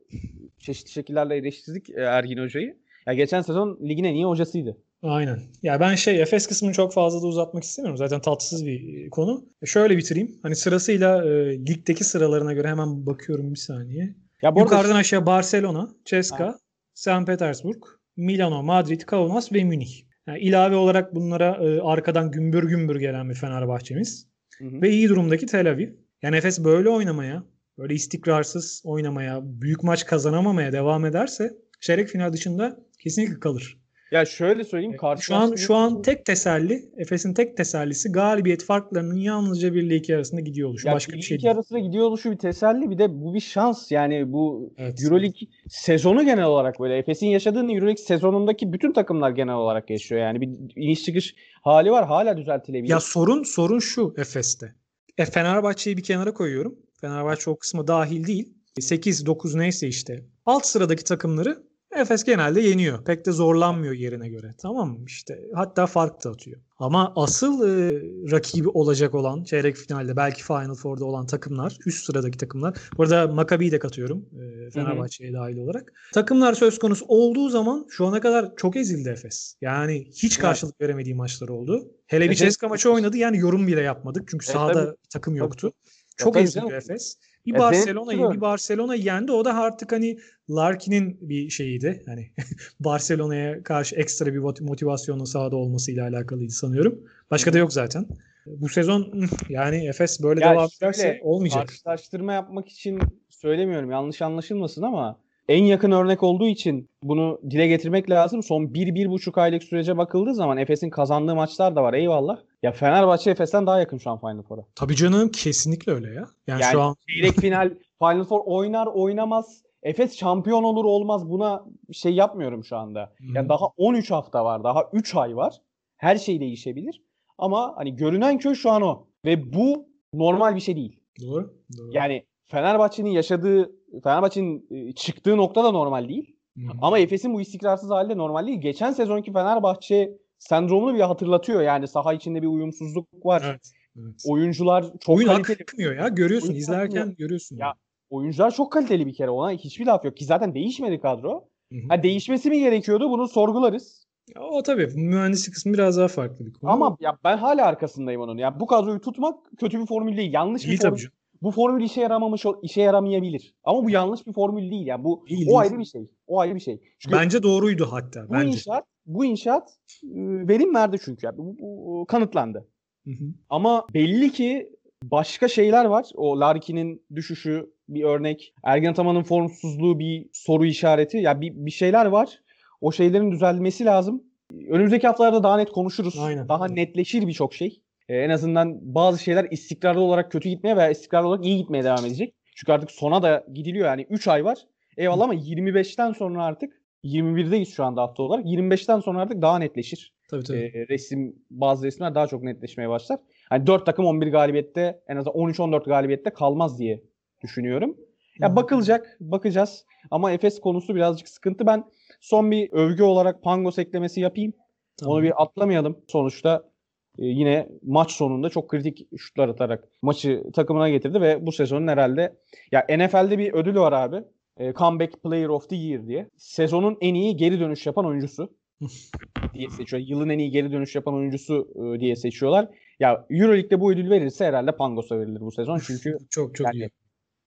çeşitli 0.60 0.92
şekillerle 0.92 1.36
eleştirdik 1.36 1.90
e, 1.90 1.94
Ergin 2.02 2.38
Hoca'yı. 2.38 2.78
Ya 3.08 3.14
geçen 3.14 3.42
sezon 3.42 3.80
ligin 3.90 4.04
en 4.04 4.14
iyi 4.14 4.26
hocasıydı. 4.26 4.78
Aynen. 5.04 5.40
Ya 5.64 5.80
ben 5.80 5.96
şey 5.96 6.22
Efes 6.22 6.48
kısmını 6.48 6.74
çok 6.74 6.94
fazla 6.94 7.22
da 7.22 7.28
uzatmak 7.28 7.64
istemiyorum. 7.64 7.98
Zaten 7.98 8.22
tatsız 8.22 8.66
bir 8.66 9.06
e, 9.06 9.10
konu. 9.10 9.46
Şöyle 9.66 9.98
bitireyim. 9.98 10.32
Hani 10.44 10.56
sırasıyla 10.56 11.26
e, 11.26 11.60
ligdeki 11.60 12.04
sıralarına 12.04 12.54
göre 12.54 12.68
hemen 12.68 13.06
bakıyorum 13.06 13.54
bir 13.54 13.60
saniye. 13.60 14.16
Ya 14.42 14.56
bu 14.56 14.62
arada 14.62 14.76
Yukarıdan 14.76 14.96
aşağı 14.96 15.26
Barcelona, 15.26 15.90
Ceska, 16.06 16.60
St. 16.94 17.26
Petersburg, 17.26 17.84
Milano, 18.18 18.64
Madrid, 18.64 19.02
Kaunas 19.02 19.54
ve 19.54 19.64
Münih. 19.64 20.08
Yani 20.28 20.40
ilave 20.40 20.76
olarak 20.76 21.16
bunlara 21.16 21.58
e, 21.66 21.82
arkadan 21.82 22.32
gümbür 22.32 22.64
gümbür 22.64 23.00
gelen 23.00 23.30
bir 23.30 23.36
Fenerbahçemiz. 23.36 24.28
Hı 24.58 24.66
hı. 24.66 24.82
Ve 24.82 24.90
iyi 24.90 25.10
durumdaki 25.10 25.46
Tel 25.46 25.72
Aviv. 25.72 25.90
Yani 26.22 26.36
Efes 26.36 26.64
böyle 26.64 26.90
oynamaya, 26.90 27.44
böyle 27.78 27.94
istikrarsız 27.94 28.82
oynamaya, 28.86 29.42
büyük 29.44 29.84
maç 29.84 30.06
kazanamamaya 30.06 30.72
devam 30.72 31.06
ederse 31.06 31.52
çeyrek 31.82 32.08
final 32.08 32.34
dışında 32.34 32.80
kesinlikle 33.00 33.40
kalır. 33.40 33.78
Ya 34.12 34.26
şöyle 34.26 34.64
söyleyeyim 34.64 34.96
Şu 35.00 35.08
an 35.08 35.16
karşılaştırma 35.16 35.58
şu 35.58 35.76
an 35.76 35.90
için- 35.92 36.02
tek 36.02 36.26
teselli, 36.26 36.90
Efes'in 36.98 37.34
tek 37.34 37.58
tesellisi 37.58 38.12
galibiyet 38.12 38.64
farklarının 38.64 39.16
yalnızca 39.16 39.74
1 39.74 39.84
ile 39.84 39.96
2 39.96 40.16
arasında 40.16 40.42
gidiyor 40.42 40.70
oluşu. 40.70 40.88
Ya 40.88 40.94
Başka 40.94 41.14
bir 41.14 41.18
iki 41.18 41.26
şey 41.28 41.40
değil. 41.40 41.52
arasında 41.52 41.80
gidiyor 41.80 42.06
oluşu 42.06 42.32
bir 42.32 42.38
teselli 42.38 42.90
bir 42.90 42.98
de 42.98 43.22
bu 43.22 43.34
bir 43.34 43.40
şans 43.40 43.92
yani 43.92 44.32
bu 44.34 44.74
Evet. 44.78 45.04
Euroleague 45.04 45.40
sezonu 45.70 46.26
genel 46.26 46.46
olarak 46.46 46.80
böyle 46.80 46.98
Efes'in 46.98 47.28
yaşadığı 47.28 47.60
Euroleague 47.60 47.98
sezonundaki 47.98 48.74
bütün 48.74 48.94
takımlar 48.94 49.32
genel 49.32 49.56
olarak 49.56 49.90
yaşıyor 49.90 50.22
yani 50.22 50.42
bir 50.42 50.50
iniş 50.76 51.04
çıkış 51.04 51.36
hali 51.64 51.92
var 51.92 52.06
hala 52.08 52.38
düzeltilebilir. 52.38 52.90
Ya 52.92 53.00
sorun 53.00 53.44
sorun 53.44 53.80
şu 53.80 54.14
Efes'te. 54.18 54.76
E, 55.18 55.26
Fenerbahçe'yi 55.26 55.98
bir 55.98 56.04
kenara 56.04 56.34
koyuyorum. 56.34 56.76
Fenerbahçe 57.02 57.50
o 57.50 57.58
kısma 57.60 57.88
dahil 57.88 58.28
değil. 58.28 58.54
8 58.80 59.26
9 59.26 59.56
neyse 59.56 59.88
işte. 59.88 60.26
Alt 60.46 60.66
sıradaki 60.66 61.04
takımları 61.04 61.67
Efes 61.98 62.24
genelde 62.24 62.62
yeniyor. 62.62 63.04
Pek 63.06 63.26
de 63.26 63.32
zorlanmıyor 63.32 63.94
yerine 63.94 64.30
göre. 64.30 64.56
Tamam 64.58 64.90
mı? 64.90 65.06
İşte 65.08 65.40
hatta 65.54 65.86
fark 65.88 66.24
da 66.24 66.30
atıyor. 66.30 66.62
Ama 66.80 67.14
asıl 67.16 67.70
e, 67.70 68.02
rakibi 68.32 68.70
olacak 68.70 69.16
olan 69.16 69.44
çeyrek 69.44 69.76
finalde 69.76 70.16
belki 70.16 70.44
Final 70.44 70.76
Four'da 70.76 71.06
olan 71.06 71.26
takımlar, 71.26 71.78
üst 71.86 72.06
sıradaki 72.06 72.38
takımlar. 72.38 72.78
Burada 72.98 73.28
Maccabi'yi 73.28 73.72
de 73.72 73.80
katıyorum 73.80 74.30
e, 74.68 74.70
Fenerbahçe'ye 74.72 75.34
dahil 75.34 75.58
olarak. 75.58 75.94
Takımlar 76.14 76.54
söz 76.54 76.80
konusu 76.80 77.06
olduğu 77.08 77.50
zaman 77.50 77.86
şu 77.90 78.06
ana 78.06 78.22
kadar 78.22 78.56
çok 78.56 78.76
ezildi 78.76 79.10
Efes. 79.10 79.56
Yani 79.62 80.06
hiç 80.12 80.34
Evet. 80.34 80.42
karşılık 80.42 80.82
veremediği 80.82 81.16
maçlar 81.16 81.48
oldu. 81.48 81.92
Hele 82.08 82.24
bir 82.24 82.28
Evet. 82.28 82.38
Ceska 82.38 82.68
maçı 82.68 82.92
oynadı 82.92 83.18
yani 83.18 83.38
yorum 83.38 83.68
bile 83.68 83.82
yapmadık. 83.82 84.28
Çünkü 84.28 84.46
Evet, 84.46 84.54
sahada 84.54 84.86
tabii. 84.86 84.96
takım 85.10 85.36
yoktu. 85.36 85.72
Çok 86.18 86.38
ezildi. 86.38 86.74
Efes. 86.74 87.18
Bir 87.48 87.54
benim 87.54 87.64
Barcelona'yı 87.64 88.32
bir 88.32 88.42
Barcelona 88.42 88.96
yendi. 88.96 89.32
O 89.32 89.46
da 89.46 89.54
artık 89.54 89.92
hani 89.92 90.18
Larkin'in 90.50 91.18
bir 91.22 91.50
şeyiydi. 91.50 92.04
Hani 92.06 92.32
Barcelona'ya 92.80 93.64
karşı 93.64 93.96
ekstra 93.96 94.34
bir 94.34 94.40
mot- 94.40 94.64
motivasyonla 94.64 95.26
sahada 95.26 95.56
olmasıyla 95.56 96.08
alakalıydı 96.08 96.52
sanıyorum. 96.52 97.04
Başka 97.32 97.54
da 97.54 97.58
yok 97.58 97.74
zaten. 97.74 98.06
Bu 98.46 98.70
sezon 98.70 99.14
yani 99.50 99.88
Efes 99.88 100.24
böyle 100.24 100.42
Ya 100.42 100.52
devam 100.52 100.70
ederse 100.82 101.20
olmayacak. 101.24 101.68
Karşılaştırma 101.68 102.34
yapmak 102.34 102.70
için 102.70 103.00
söylemiyorum 103.30 103.92
yanlış 103.92 104.22
anlaşılmasın 104.22 104.82
ama 104.82 105.20
en 105.48 105.64
yakın 105.64 105.92
örnek 105.92 106.24
olduğu 106.24 106.48
için 106.48 106.90
bunu 107.04 107.40
dile 107.50 107.68
getirmek 107.68 108.10
lazım. 108.10 108.44
Son 108.44 108.64
1-1,5 108.64 109.42
aylık 109.42 109.64
sürece 109.64 109.98
bakıldığı 109.98 110.34
zaman 110.34 110.58
Efes'in 110.58 110.90
kazandığı 110.90 111.36
maçlar 111.36 111.76
da 111.76 111.84
var 111.84 111.94
eyvallah. 111.94 112.38
Ya 112.64 112.72
Fenerbahçe 112.72 113.32
Efes'ten 113.32 113.68
daha 113.68 113.80
yakın 113.80 113.98
şu 113.98 114.10
an 114.10 114.20
Final 114.20 114.42
Four'a. 114.42 114.62
Tabii 114.76 114.96
canım 114.96 115.30
kesinlikle 115.32 115.92
öyle 115.92 116.08
ya. 116.08 116.26
Yani, 116.48 116.62
Yani 116.62 116.72
şu 116.72 116.82
an 116.82 116.96
çeyrek 117.10 117.36
final 117.42 117.70
Final 118.00 118.24
Four 118.24 118.42
oynar 118.46 118.88
oynamaz. 118.88 119.62
Efes 119.84 120.18
şampiyon 120.18 120.64
olur 120.64 120.86
olmaz 120.86 121.30
buna 121.30 121.66
şey 121.92 122.14
yapmıyorum 122.14 122.64
şu 122.64 122.78
anda. 122.78 123.14
Yani 123.36 123.50
daha 123.50 123.66
13 123.66 124.12
hafta 124.12 124.46
var. 124.46 124.64
Daha 124.64 124.90
3 124.94 125.16
ay 125.16 125.36
var. 125.36 125.62
Her 125.98 126.18
şey 126.18 126.40
değişebilir. 126.40 127.02
Ama 127.38 127.74
hani 127.78 127.96
görünen 127.96 128.38
köy 128.38 128.56
şu 128.56 128.72
an 128.72 128.82
o. 128.82 129.08
Ve 129.26 129.54
bu 129.54 129.86
normal 130.14 130.56
bir 130.56 130.62
şey 130.62 130.76
değil. 130.76 131.00
doğru. 131.22 131.54
doğru. 131.78 131.90
Yani 131.92 132.26
Fenerbahçe'nin 132.48 133.10
yaşadığı, 133.10 133.72
Fenerbahçe'nin 134.04 134.68
e, 134.72 134.92
çıktığı 134.92 135.38
nokta 135.38 135.64
da 135.64 135.72
normal 135.72 136.10
değil. 136.10 136.36
Hı 136.58 136.62
hı. 136.62 136.72
Ama 136.82 137.00
Efes'in 137.00 137.34
bu 137.34 137.42
istikrarsız 137.42 137.90
hali 137.90 138.10
de 138.10 138.18
normal 138.18 138.48
değil. 138.48 138.62
Geçen 138.62 138.92
sezonki 138.92 139.34
Fenerbahçe 139.34 140.12
sendromunu 140.40 140.96
bir 140.96 141.00
hatırlatıyor. 141.00 141.62
Yani 141.62 141.88
saha 141.88 142.14
içinde 142.14 142.42
bir 142.42 142.48
uyumsuzluk 142.48 143.08
var. 143.26 143.44
Evet. 143.46 143.72
evet. 144.00 144.24
Oyuncular 144.28 144.86
çok 145.00 145.18
Oyun 145.18 145.28
kaliteli. 145.28 145.64
akmıyor 145.64 145.96
ya. 145.96 146.08
Görüyorsun. 146.08 146.50
Oyun 146.50 146.60
izlerken 146.60 147.00
akmıyor. 147.00 147.18
görüyorsun. 147.18 147.58
Ya, 147.58 147.74
Oyuncular 148.10 148.52
çok 148.52 148.72
kaliteli 148.72 149.06
bir 149.08 149.14
kere. 149.14 149.30
Ona 149.30 149.52
hiçbir 149.52 149.86
laf 149.86 150.06
yok. 150.06 150.18
Ki 150.18 150.26
zaten 150.26 150.56
değişmedi 150.56 151.00
kadro. 151.02 151.44
Hı 151.72 151.78
hı. 151.80 151.88
Ha, 151.90 152.04
değişmesi 152.04 152.50
mi 152.50 152.60
gerekiyordu? 152.60 153.10
Bunu 153.10 153.28
sorgularız. 153.28 154.08
Ya 154.36 154.42
O 154.42 154.64
tabii 154.64 154.88
mühendislik 154.96 155.54
kısmı 155.54 155.74
biraz 155.74 155.98
daha 155.98 156.08
farklı 156.08 156.46
bir 156.46 156.54
konu. 156.54 156.72
Ama 156.72 156.98
ya 157.00 157.18
ben 157.24 157.38
hala 157.38 157.66
arkasındayım 157.66 158.22
onun. 158.22 158.38
Ya 158.38 158.60
bu 158.60 158.68
kadroyu 158.68 159.02
tutmak 159.02 159.36
kötü 159.60 159.80
bir 159.80 159.86
formül 159.86 160.18
değil. 160.18 160.34
Yanlış 160.34 160.66
iyi 160.66 160.72
bir 160.72 160.78
formül. 160.78 161.00
Bu 161.42 161.52
formül 161.52 161.84
işe 161.84 162.02
yaramamış, 162.02 162.46
işe 162.62 162.82
yaramayabilir. 162.82 163.56
Ama 163.64 163.84
bu 163.84 163.90
yanlış 163.90 164.28
bir 164.28 164.34
formül 164.34 164.72
değil. 164.72 164.88
Yani 164.88 165.04
bu 165.04 165.26
Değil, 165.30 165.42
o 165.42 165.46
değil. 165.46 165.58
ayrı 165.60 165.80
bir 165.80 165.86
şey. 165.86 166.08
O 166.28 166.40
ayrı 166.40 166.56
bir 166.56 166.60
şey. 166.60 166.82
Çünkü 167.00 167.16
Bence 167.18 167.44
doğruydu 167.44 167.88
hatta. 167.92 168.30
bu 168.30 168.34
Bence. 168.34 168.48
inşaat 168.48 168.84
bu 169.06 169.26
inşaat 169.26 169.70
e, 170.04 170.08
verim 170.48 170.76
verdi 170.76 170.98
çünkü. 171.06 171.26
Yani 171.26 171.38
bu, 171.38 171.56
bu- 171.60 172.06
kanıtlandı. 172.06 172.68
Hı 173.06 173.12
hı. 173.12 173.26
Ama 173.50 173.86
belli 173.94 174.32
ki 174.32 174.70
başka 175.04 175.48
şeyler 175.48 175.86
var. 175.86 176.06
O 176.16 176.40
Larkin'in 176.40 177.06
düşüşü 177.16 177.72
bir 177.90 178.04
örnek. 178.04 178.54
Ergen 178.64 178.92
Ataman'ın 178.92 179.24
formsuzluğu 179.24 180.00
bir 180.00 180.30
soru 180.34 180.66
işareti. 180.66 181.18
Ya 181.18 181.42
bir, 181.42 181.54
bir 181.56 181.72
şeyler 181.72 182.06
var. 182.06 182.42
O 182.82 182.92
şeylerin 182.92 183.32
düzelmesi 183.32 183.86
lazım. 183.86 184.24
Önümüzdeki 184.70 185.08
haftalarda 185.08 185.44
daha 185.44 185.58
net 185.58 185.72
konuşuruz. 185.72 186.20
Aynen. 186.20 186.50
Daha 186.50 186.68
netleşir 186.68 187.28
birçok 187.28 187.54
şey. 187.54 187.82
Ee, 188.10 188.18
en 188.18 188.30
azından 188.30 188.96
bazı 188.96 189.24
şeyler 189.24 189.48
istikrarlı 189.52 190.02
olarak 190.02 190.32
kötü 190.32 190.50
gitmeye 190.50 190.78
veya 190.78 190.90
istikrarlı 190.90 191.28
olarak 191.28 191.46
iyi 191.46 191.58
gitmeye 191.58 191.84
devam 191.84 192.06
edecek. 192.06 192.34
Çünkü 192.56 192.72
artık 192.72 192.92
sona 192.92 193.24
da 193.24 193.46
gidiliyor 193.54 193.86
yani 193.86 194.08
3 194.10 194.28
ay 194.28 194.46
var. 194.46 194.58
Eyvallah 194.98 195.24
ama 195.24 195.36
25'ten 195.36 196.12
sonra 196.12 196.44
artık 196.44 196.74
21'deyiz 197.04 197.70
şu 197.70 197.84
anda 197.84 198.02
hafta 198.02 198.24
olarak. 198.24 198.46
25'ten 198.46 199.00
sonra 199.00 199.22
artık 199.22 199.42
daha 199.42 199.60
netleşir. 199.60 200.14
Tabii 200.30 200.44
tabii. 200.44 200.58
Ee, 200.58 200.88
resim 200.90 201.36
bazı 201.50 201.86
resimler 201.86 202.16
daha 202.16 202.28
çok 202.28 202.44
netleşmeye 202.44 202.90
başlar. 202.90 203.20
Hani 203.50 203.68
4 203.68 203.86
takım 203.86 204.06
11 204.06 204.28
galibiyette 204.28 205.00
en 205.08 205.18
azından 205.18 205.36
13-14 205.36 205.86
galibiyette 205.86 206.30
kalmaz 206.30 206.80
diye 206.80 207.04
düşünüyorum. 207.44 207.98
Ya 208.40 208.56
bakılacak, 208.56 209.18
bakacağız. 209.20 209.86
Ama 210.12 210.32
Efes 210.32 210.60
konusu 210.60 210.96
birazcık 210.96 211.30
sıkıntı. 211.30 211.68
Ben 211.68 211.84
son 212.22 212.52
bir 212.52 212.72
övgü 212.72 213.04
olarak 213.04 213.44
Pangos 213.44 213.80
eklemesi 213.80 214.22
yapayım. 214.22 214.54
Tamam. 214.98 215.16
Onu 215.16 215.24
bir 215.24 215.44
atlamayalım. 215.44 215.98
Sonuçta 216.08 216.56
e, 216.56 216.77
yine 217.18 217.70
maç 217.84 218.12
sonunda 218.12 218.50
çok 218.50 218.70
kritik 218.70 219.08
şutlar 219.18 219.50
atarak 219.50 219.88
maçı 220.02 220.44
takımına 220.54 220.90
getirdi 220.90 221.22
ve 221.22 221.46
bu 221.46 221.52
sezonun 221.52 221.88
herhalde 221.88 222.36
ya 222.72 222.86
NFL'de 222.90 223.38
bir 223.38 223.54
ödülü 223.54 223.80
var 223.80 223.94
abi. 223.94 224.24
E, 224.58 224.74
Comeback 224.74 225.24
Player 225.24 225.48
of 225.48 225.70
the 225.70 225.76
Year 225.76 226.08
diye. 226.08 226.30
Sezonun 226.38 226.98
en 227.02 227.14
iyi 227.14 227.38
geri 227.38 227.60
dönüş 227.60 227.86
yapan 227.86 228.06
oyuncusu 228.06 228.54
diye 229.54 229.70
seçiyor. 229.70 230.04
Yılın 230.08 230.30
en 230.30 230.40
iyi 230.40 230.52
geri 230.52 230.72
dönüş 230.72 230.96
yapan 230.96 231.14
oyuncusu 231.14 231.68
e, 231.76 232.00
diye 232.00 232.16
seçiyorlar. 232.16 232.68
Ya 233.00 233.26
EuroLeague'de 233.30 233.82
bu 233.82 233.92
ödül 233.92 234.10
verilse 234.10 234.46
herhalde 234.46 234.72
Pangos'a 234.72 235.20
verilir 235.20 235.42
bu 235.42 235.52
sezon. 235.52 235.80
Çünkü 235.88 236.18
çok 236.30 236.56
çok 236.56 236.66
yani 236.66 236.78
iyi. 236.78 236.90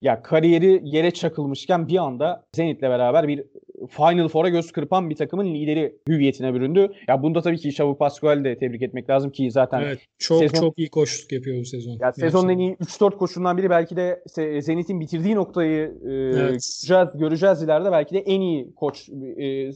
Ya 0.03 0.23
kariyeri 0.23 0.81
yere 0.85 1.11
çakılmışken 1.11 1.89
bir 1.89 1.97
anda 1.97 2.45
Zenit'le 2.57 2.83
beraber 2.83 3.29
bir 3.29 3.45
Final 3.89 4.29
Four'a 4.29 4.49
göz 4.49 4.73
kırpan 4.73 5.11
bir 5.11 5.15
takımın 5.17 5.55
lideri 5.55 5.97
hüviyetine 6.09 6.55
büründü. 6.55 6.93
Ya 7.09 7.23
bunda 7.23 7.43
tabii 7.43 7.59
ki 7.59 7.69
Xavi 7.69 7.97
Pascual'i 7.97 8.45
de 8.45 8.59
tebrik 8.59 8.83
etmek 8.83 9.11
lazım 9.11 9.31
ki 9.31 9.51
zaten 9.51 9.81
Evet, 9.83 9.99
çok 10.19 10.43
sezon- 10.43 10.61
çok 10.61 10.79
iyi 10.79 10.89
koştuk 10.91 11.33
yapıyor 11.33 11.61
bu 11.61 11.65
sezon. 11.65 11.99
ya 12.01 12.13
sezonun 12.13 12.49
en 12.49 12.59
iyi 12.59 12.77
3-4 12.81 13.17
koşundan 13.19 13.59
biri 13.59 13.71
belki 13.71 13.97
de 13.97 14.23
Zenit'in 14.61 15.01
bitirdiği 15.01 15.35
noktayı 15.35 15.83
e, 16.07 16.11
Evet. 16.13 16.51
göreceğiz, 16.51 17.09
göreceğiz 17.15 17.63
ileride. 17.63 17.93
Belki 17.93 18.15
de 18.15 18.19
en 18.19 18.41
iyi 18.41 18.75
koç 18.75 19.09
e, 19.37 19.45
e, 19.47 19.73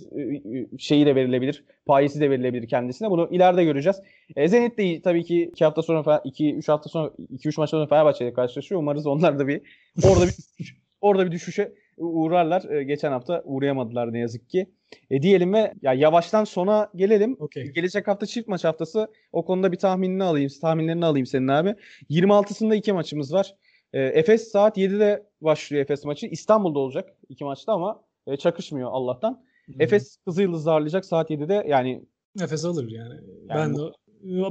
şeyi 0.78 1.06
de 1.06 1.14
verilebilir. 1.14 1.64
Payesi 1.86 2.20
de 2.20 2.30
verilebilir 2.30 2.68
kendisine. 2.68 3.10
Bunu 3.10 3.28
ileride 3.30 3.64
göreceğiz. 3.64 4.00
E, 4.36 4.48
Zenit 4.48 4.78
de 4.78 5.02
tabii 5.02 5.24
ki 5.24 5.50
2 5.52 5.64
hafta 5.64 5.82
sonra 5.82 6.20
2 6.24 6.54
3 6.54 6.68
hafta 6.68 6.88
sonra 6.88 7.10
2 7.18 7.48
3 7.48 7.58
maç 7.58 7.70
sonra 7.70 7.86
Fenerbahçe 7.86 8.24
ile 8.24 8.32
karşılaşıyor. 8.32 8.80
Umarız 8.80 9.06
onlar 9.06 9.38
da 9.38 9.48
bir 9.48 9.62
orada 10.04 10.26
bir 10.58 10.76
orada 11.00 11.26
bir 11.26 11.32
düşüşe 11.32 11.72
uğrarlar. 11.96 12.70
E, 12.70 12.84
geçen 12.84 13.12
hafta 13.12 13.42
uğrayamadılar 13.44 14.12
ne 14.12 14.18
yazık 14.18 14.50
ki. 14.50 14.66
E, 15.10 15.22
diyelim 15.22 15.52
ve 15.52 15.72
ya 15.82 15.92
yavaştan 15.92 16.44
sona 16.44 16.90
gelelim. 16.94 17.36
Okey. 17.38 17.64
Gelecek 17.64 18.08
hafta 18.08 18.26
çift 18.26 18.48
maç 18.48 18.64
haftası. 18.64 19.08
O 19.32 19.44
konuda 19.44 19.72
bir 19.72 19.78
tahminini 19.78 20.24
alayım. 20.24 20.50
Tahminlerini 20.60 21.04
alayım 21.04 21.26
senin 21.26 21.48
abi. 21.48 21.74
26'sında 22.10 22.76
iki 22.76 22.92
maçımız 22.92 23.32
var. 23.32 23.54
E, 23.92 24.00
Efes 24.02 24.50
saat 24.50 24.78
7'de 24.78 25.26
başlıyor 25.40 25.82
Efes 25.82 26.04
maçı. 26.04 26.26
İstanbul'da 26.26 26.78
olacak 26.78 27.16
iki 27.28 27.44
maçta 27.44 27.72
ama 27.72 28.04
e, 28.26 28.36
çakışmıyor 28.36 28.90
Allah'tan. 28.92 29.44
Efes 29.78 30.16
Kızılyıldız'ı 30.26 30.70
ağırlayacak 30.72 31.04
saat 31.04 31.30
7'de. 31.30 31.66
Yani 31.68 32.04
Nefes 32.36 32.64
alır 32.64 32.90
yani. 32.90 33.14
Yani 33.48 33.48
ben 33.48 33.76
de 33.76 33.80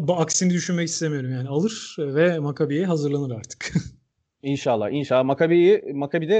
bu 0.08 0.14
aksini 0.16 0.54
düşünmek 0.54 0.88
istemiyorum 0.88 1.32
yani. 1.32 1.48
Alır 1.50 1.96
ve 2.00 2.40
Makabi'ye 2.40 2.86
hazırlanır 2.86 3.36
artık. 3.36 3.74
inşallah 4.44 4.92
inşallah 4.92 5.24
Makabi'yi 5.24 5.84
Makabi'de 5.94 6.38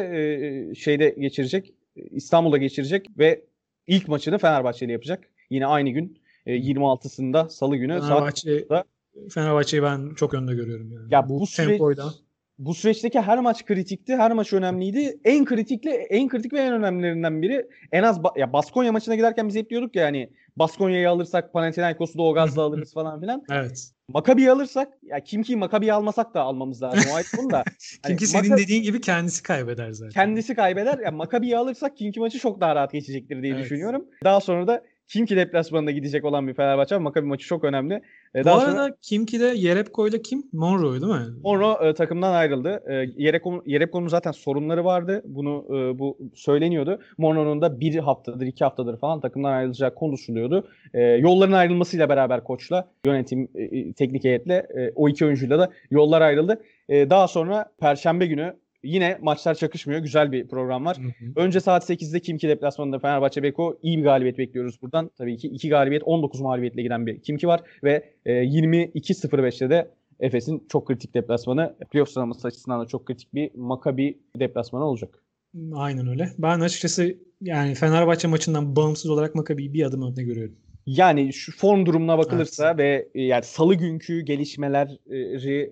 e, 0.72 0.76
şeyde 0.76 1.16
geçirecek. 1.20 1.74
İstanbul'da 1.96 2.58
geçirecek 2.58 3.08
ve 3.18 3.46
ilk 3.88 4.08
maçını 4.08 4.38
Fenerbahçe 4.38 4.86
ile 4.86 4.92
yapacak. 4.92 5.24
Yine 5.50 5.66
aynı 5.66 5.90
gün 5.90 6.20
e, 6.46 6.56
26'sında 6.58 7.50
Salı 7.50 7.76
günü 7.78 7.94
saat 8.00 8.08
Fenerbahçe 8.10 8.70
da- 8.70 8.84
Fenerbahçe'yi 9.30 9.84
ben 9.84 10.14
çok 10.16 10.34
önde 10.34 10.54
görüyorum 10.54 10.92
yani. 10.92 11.08
Ya 11.14 11.30
bu, 11.30 11.40
bu 11.40 11.48
süre- 11.48 11.68
tempoyla. 11.68 12.14
Bu 12.60 12.74
süreçteki 12.74 13.22
her 13.22 13.40
maç 13.40 13.66
kritikti. 13.66 14.16
Her 14.16 14.32
maç 14.32 14.54
önemliydi. 14.54 15.20
En 15.26 15.46
kritikli, 15.46 15.90
en 15.90 16.28
kritik 16.30 16.54
ve 16.54 16.60
en 16.60 16.74
önemlilerinden 16.74 17.42
biri 17.42 17.66
en 17.92 18.04
az 18.04 18.18
ba- 18.18 18.40
ya 18.40 18.54
Baskonya 18.54 18.92
maçına 18.92 19.16
giderken 19.16 19.48
biz 19.48 19.56
hep 19.56 19.70
diyorduk 19.70 19.96
ya 19.96 20.06
hani 20.06 20.30
Baskonya'yı 20.56 21.10
alırsak 21.10 21.54
Panathinaikos'u 21.54 22.18
da 22.18 22.24
o 22.24 22.34
gazla 22.34 22.62
alırız 22.64 22.94
falan 22.94 23.22
filan. 23.22 23.44
Evet. 23.52 23.90
Makabi'yi 24.10 24.52
alırsak 24.52 24.88
ya 25.04 25.20
kim 25.20 25.44
ki 25.44 25.56
Makabi'yi 25.56 25.94
almasak 25.94 26.34
da 26.34 26.42
almamız 26.42 26.82
lazım. 26.84 27.12
O 27.12 27.16
ayrı 27.16 27.28
konu 27.38 27.50
da. 27.52 27.58
Hani 28.04 28.12
Çünkü 28.12 28.28
senin 28.28 28.44
Maka- 28.52 28.58
dediğin 28.58 28.84
gibi 28.84 29.02
kendisi 29.02 29.44
kaybeder 29.44 29.92
zaten. 29.92 30.12
kendisi 30.12 30.56
kaybeder. 30.56 31.00
Ya 31.00 31.12
Makabi'yi 31.12 31.58
alırsak 31.58 31.98
Kimki 31.98 32.20
maçı 32.20 32.40
çok 32.40 32.62
daha 32.62 32.76
rahat 32.76 32.92
geçecektir 32.92 33.44
diye 33.44 33.54
Evet. 33.54 33.64
düşünüyorum. 33.64 34.06
Daha 34.24 34.40
sonra 34.42 34.68
da 34.68 34.84
Kimki 35.08 35.36
deplasmanında 35.38 35.92
gidecek 35.92 36.26
olan 36.26 36.48
bir 36.48 36.54
Fenerbahçe. 36.54 36.98
Makabi 36.98 37.28
maçı 37.28 37.48
çok 37.48 37.64
önemli. 37.64 38.02
E, 38.36 38.44
Bu 38.44 38.50
arada 38.50 38.72
sonra 38.72 38.96
Kimki'de 39.02 39.46
Yerepko'yla 39.46 40.22
kim? 40.22 40.44
Monroe 40.54 41.02
değil 41.02 41.14
mi? 41.14 41.40
Monroe 41.44 41.90
e, 41.90 41.94
takımdan 41.94 42.34
ayrıldı. 42.34 42.84
E, 42.90 42.94
Yerepko'nun 43.18 43.64
Yerepko'nun 43.66 44.08
zaten 44.08 44.32
sorunları 44.32 44.86
vardı. 44.86 45.22
Bunu 45.26 45.66
e, 45.70 46.00
bu 46.00 46.18
söyleniyordu. 46.36 47.00
Monroe'nun 47.18 47.62
da 47.62 47.80
bir 47.80 47.96
haftadır, 47.96 48.46
iki 48.46 48.64
haftadır 48.64 48.98
falan 48.98 49.22
takımdan 49.22 49.52
ayrılacağı 49.52 49.96
konuşuluyordu. 49.96 50.68
E, 50.94 51.02
yolların 51.02 51.52
ayrılmasıyla 51.52 52.10
beraber 52.10 52.44
koçla, 52.44 52.88
yönetim, 53.06 53.48
e, 53.56 53.64
e, 53.64 53.94
teknik 53.94 54.24
heyetle 54.24 54.54
e, 54.54 54.92
o 54.96 55.10
iki 55.10 55.26
oyuncuyla 55.26 55.60
da 55.60 55.72
yollar 55.92 56.22
ayrıldı. 56.22 56.62
E, 56.90 57.10
daha 57.10 57.28
sonra 57.28 57.66
Perşembe 57.80 58.26
günü 58.26 58.54
yine 58.84 59.18
maçlar 59.22 59.56
çakışmıyor. 59.56 60.02
Güzel 60.02 60.32
bir 60.32 60.48
program 60.48 60.86
var. 60.86 60.98
Hı 60.98 61.26
hı. 61.26 61.32
Önce 61.36 61.60
saat 61.60 61.90
8'de 61.90 62.20
Kimki 62.20 62.48
deplasmanında 62.48 63.00
Fenerbahçe 63.00 63.44
Beko 63.44 63.80
iyi 63.82 63.98
bir 63.98 64.04
galibiyet 64.04 64.38
bekliyoruz 64.38 64.82
buradan. 64.82 65.12
Tabii 65.18 65.38
ki 65.38 65.48
2 65.48 65.70
galibiyet 65.70 66.04
19 66.06 66.42
mağlubiyetle 66.42 66.82
giden 66.82 67.06
bir 67.06 67.22
Kimki 67.22 67.48
var 67.48 67.62
ve 67.84 68.14
e, 68.26 68.34
22-05'te 68.34 69.70
de 69.70 69.92
Efes'in 70.20 70.66
çok 70.70 70.88
kritik 70.88 71.14
deplasmanı 71.14 71.76
playoff 71.92 72.10
sıralaması 72.10 72.48
açısından 72.48 72.82
da 72.82 72.86
çok 72.86 73.06
kritik 73.06 73.34
bir 73.34 73.52
Maccabi 73.56 74.18
deplasmanı 74.40 74.86
olacak. 74.86 75.24
Aynen 75.74 76.08
öyle. 76.08 76.30
Ben 76.38 76.60
açıkçası 76.60 77.18
yani 77.42 77.76
Fenerbahçe 77.76 78.28
maçından 78.28 78.76
bağımsız 78.76 79.12
olarak 79.12 79.36
Makabi'yi 79.36 79.74
bir 79.74 79.84
adım 79.84 80.02
önde 80.02 80.24
görüyorum. 80.24 80.56
Yani 80.86 81.34
şu 81.34 81.58
form 81.58 81.86
durumuna 81.86 82.18
bakılırsa 82.18 82.78
ve 82.78 83.08
e, 83.16 83.22
yani 83.22 83.44
salı 83.44 83.76
günkü 83.76 84.22
gelişmeleri 84.22 85.00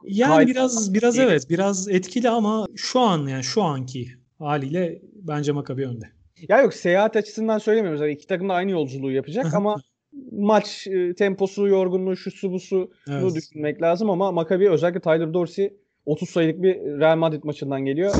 Yani 0.03 0.47
biraz 0.47 0.93
biraz 0.93 1.19
evet 1.19 1.49
biraz 1.49 1.89
etkili 1.89 2.29
ama 2.29 2.65
şu 2.75 2.99
an 2.99 3.27
yani 3.27 3.43
şu 3.43 3.63
anki 3.63 4.07
haliyle 4.39 5.01
bence 5.15 5.51
Makabi 5.51 5.87
önde. 5.87 6.05
Ya 6.49 6.61
yok 6.61 6.73
seyahat 6.73 7.15
açısından 7.15 7.57
söylemiyoruz. 7.57 8.01
Yani 8.01 8.11
iki 8.11 8.27
takım 8.27 8.49
da 8.49 8.53
aynı 8.53 8.71
yolculuğu 8.71 9.11
yapacak 9.11 9.53
ama 9.53 9.75
maç 10.31 10.87
e, 10.87 11.15
temposu, 11.15 11.67
yorgunluğu, 11.67 12.15
şusu 12.15 12.51
busu 12.51 12.91
Evet. 13.09 13.23
Bunu 13.23 13.35
düşünmek 13.35 13.81
lazım 13.81 14.09
ama 14.09 14.31
Maccabi 14.31 14.69
özellikle 14.69 14.99
Tyler 14.99 15.33
Dorsey 15.33 15.73
30 16.05 16.29
sayılık 16.29 16.63
bir 16.63 16.75
Real 16.75 17.17
Madrid 17.17 17.43
maçından 17.43 17.85
geliyor. 17.85 18.13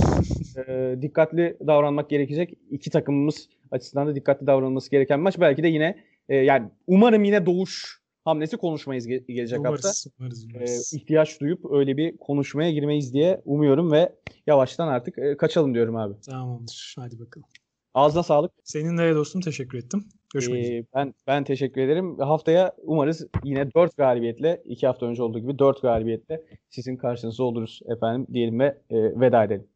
Ee, 0.68 0.96
dikkatli 1.02 1.58
davranmak 1.68 2.10
gerekecek. 2.10 2.54
İki 2.72 2.90
takımımız 2.90 3.50
açısından 3.72 4.08
da 4.08 4.16
dikkatli 4.16 4.48
davranılması 4.48 4.92
gereken 4.92 5.20
maç. 5.20 5.40
Belki 5.40 5.64
de 5.64 5.68
yine 5.68 5.96
e, 6.32 6.36
yani 6.36 6.70
umarım 6.88 7.24
yine 7.24 7.46
doğuş 7.46 8.02
hamlesi 8.26 8.58
konuşmayız 8.58 9.08
ge- 9.10 9.34
gelecek 9.34 9.58
hafta. 9.60 9.70
Umarız, 9.70 10.08
umarız, 10.20 10.46
Ee, 10.46 10.48
umarız. 10.56 10.94
ihtiyaç 10.94 11.42
duyup 11.42 11.72
öyle 11.72 11.98
bir 11.98 12.18
konuşmaya 12.18 12.72
girmeyiz 12.72 13.14
diye 13.14 13.42
umuyorum 13.46 13.92
ve 13.92 14.16
yavaştan 14.48 14.88
artık 14.88 15.18
e, 15.18 15.38
kaçalım 15.38 15.74
diyorum 15.74 15.96
abi. 15.96 16.14
Tamamdır. 16.22 16.96
Hadi 17.00 17.20
bakalım. 17.20 17.48
Ağzına 17.94 18.24
sağlık. 18.24 18.52
Senin 18.64 18.98
de 18.98 19.16
dostum 19.16 19.42
teşekkür 19.42 19.78
ettim. 19.78 20.06
Görüşmek 20.34 20.64
üzere. 20.64 20.78
Ee, 20.78 20.86
ben 20.96 21.14
ben 21.28 21.44
teşekkür 21.44 21.82
ederim. 21.82 22.20
Haftaya 22.20 22.76
umarız 22.84 23.28
yine 23.44 23.72
4 23.74 23.98
galibiyetle, 23.98 24.62
2 24.66 24.88
hafta 24.88 25.06
önce 25.06 25.24
olduğu 25.24 25.40
gibi 25.40 25.60
4 25.60 25.82
galibiyetle 25.82 26.44
sizin 26.70 26.98
karşınızda 26.98 27.44
oluruz 27.44 27.80
efendim 27.96 28.28
diyelim 28.34 28.60
ve 28.60 28.66
e, 28.90 28.96
veda 29.20 29.44
edelim. 29.44 29.68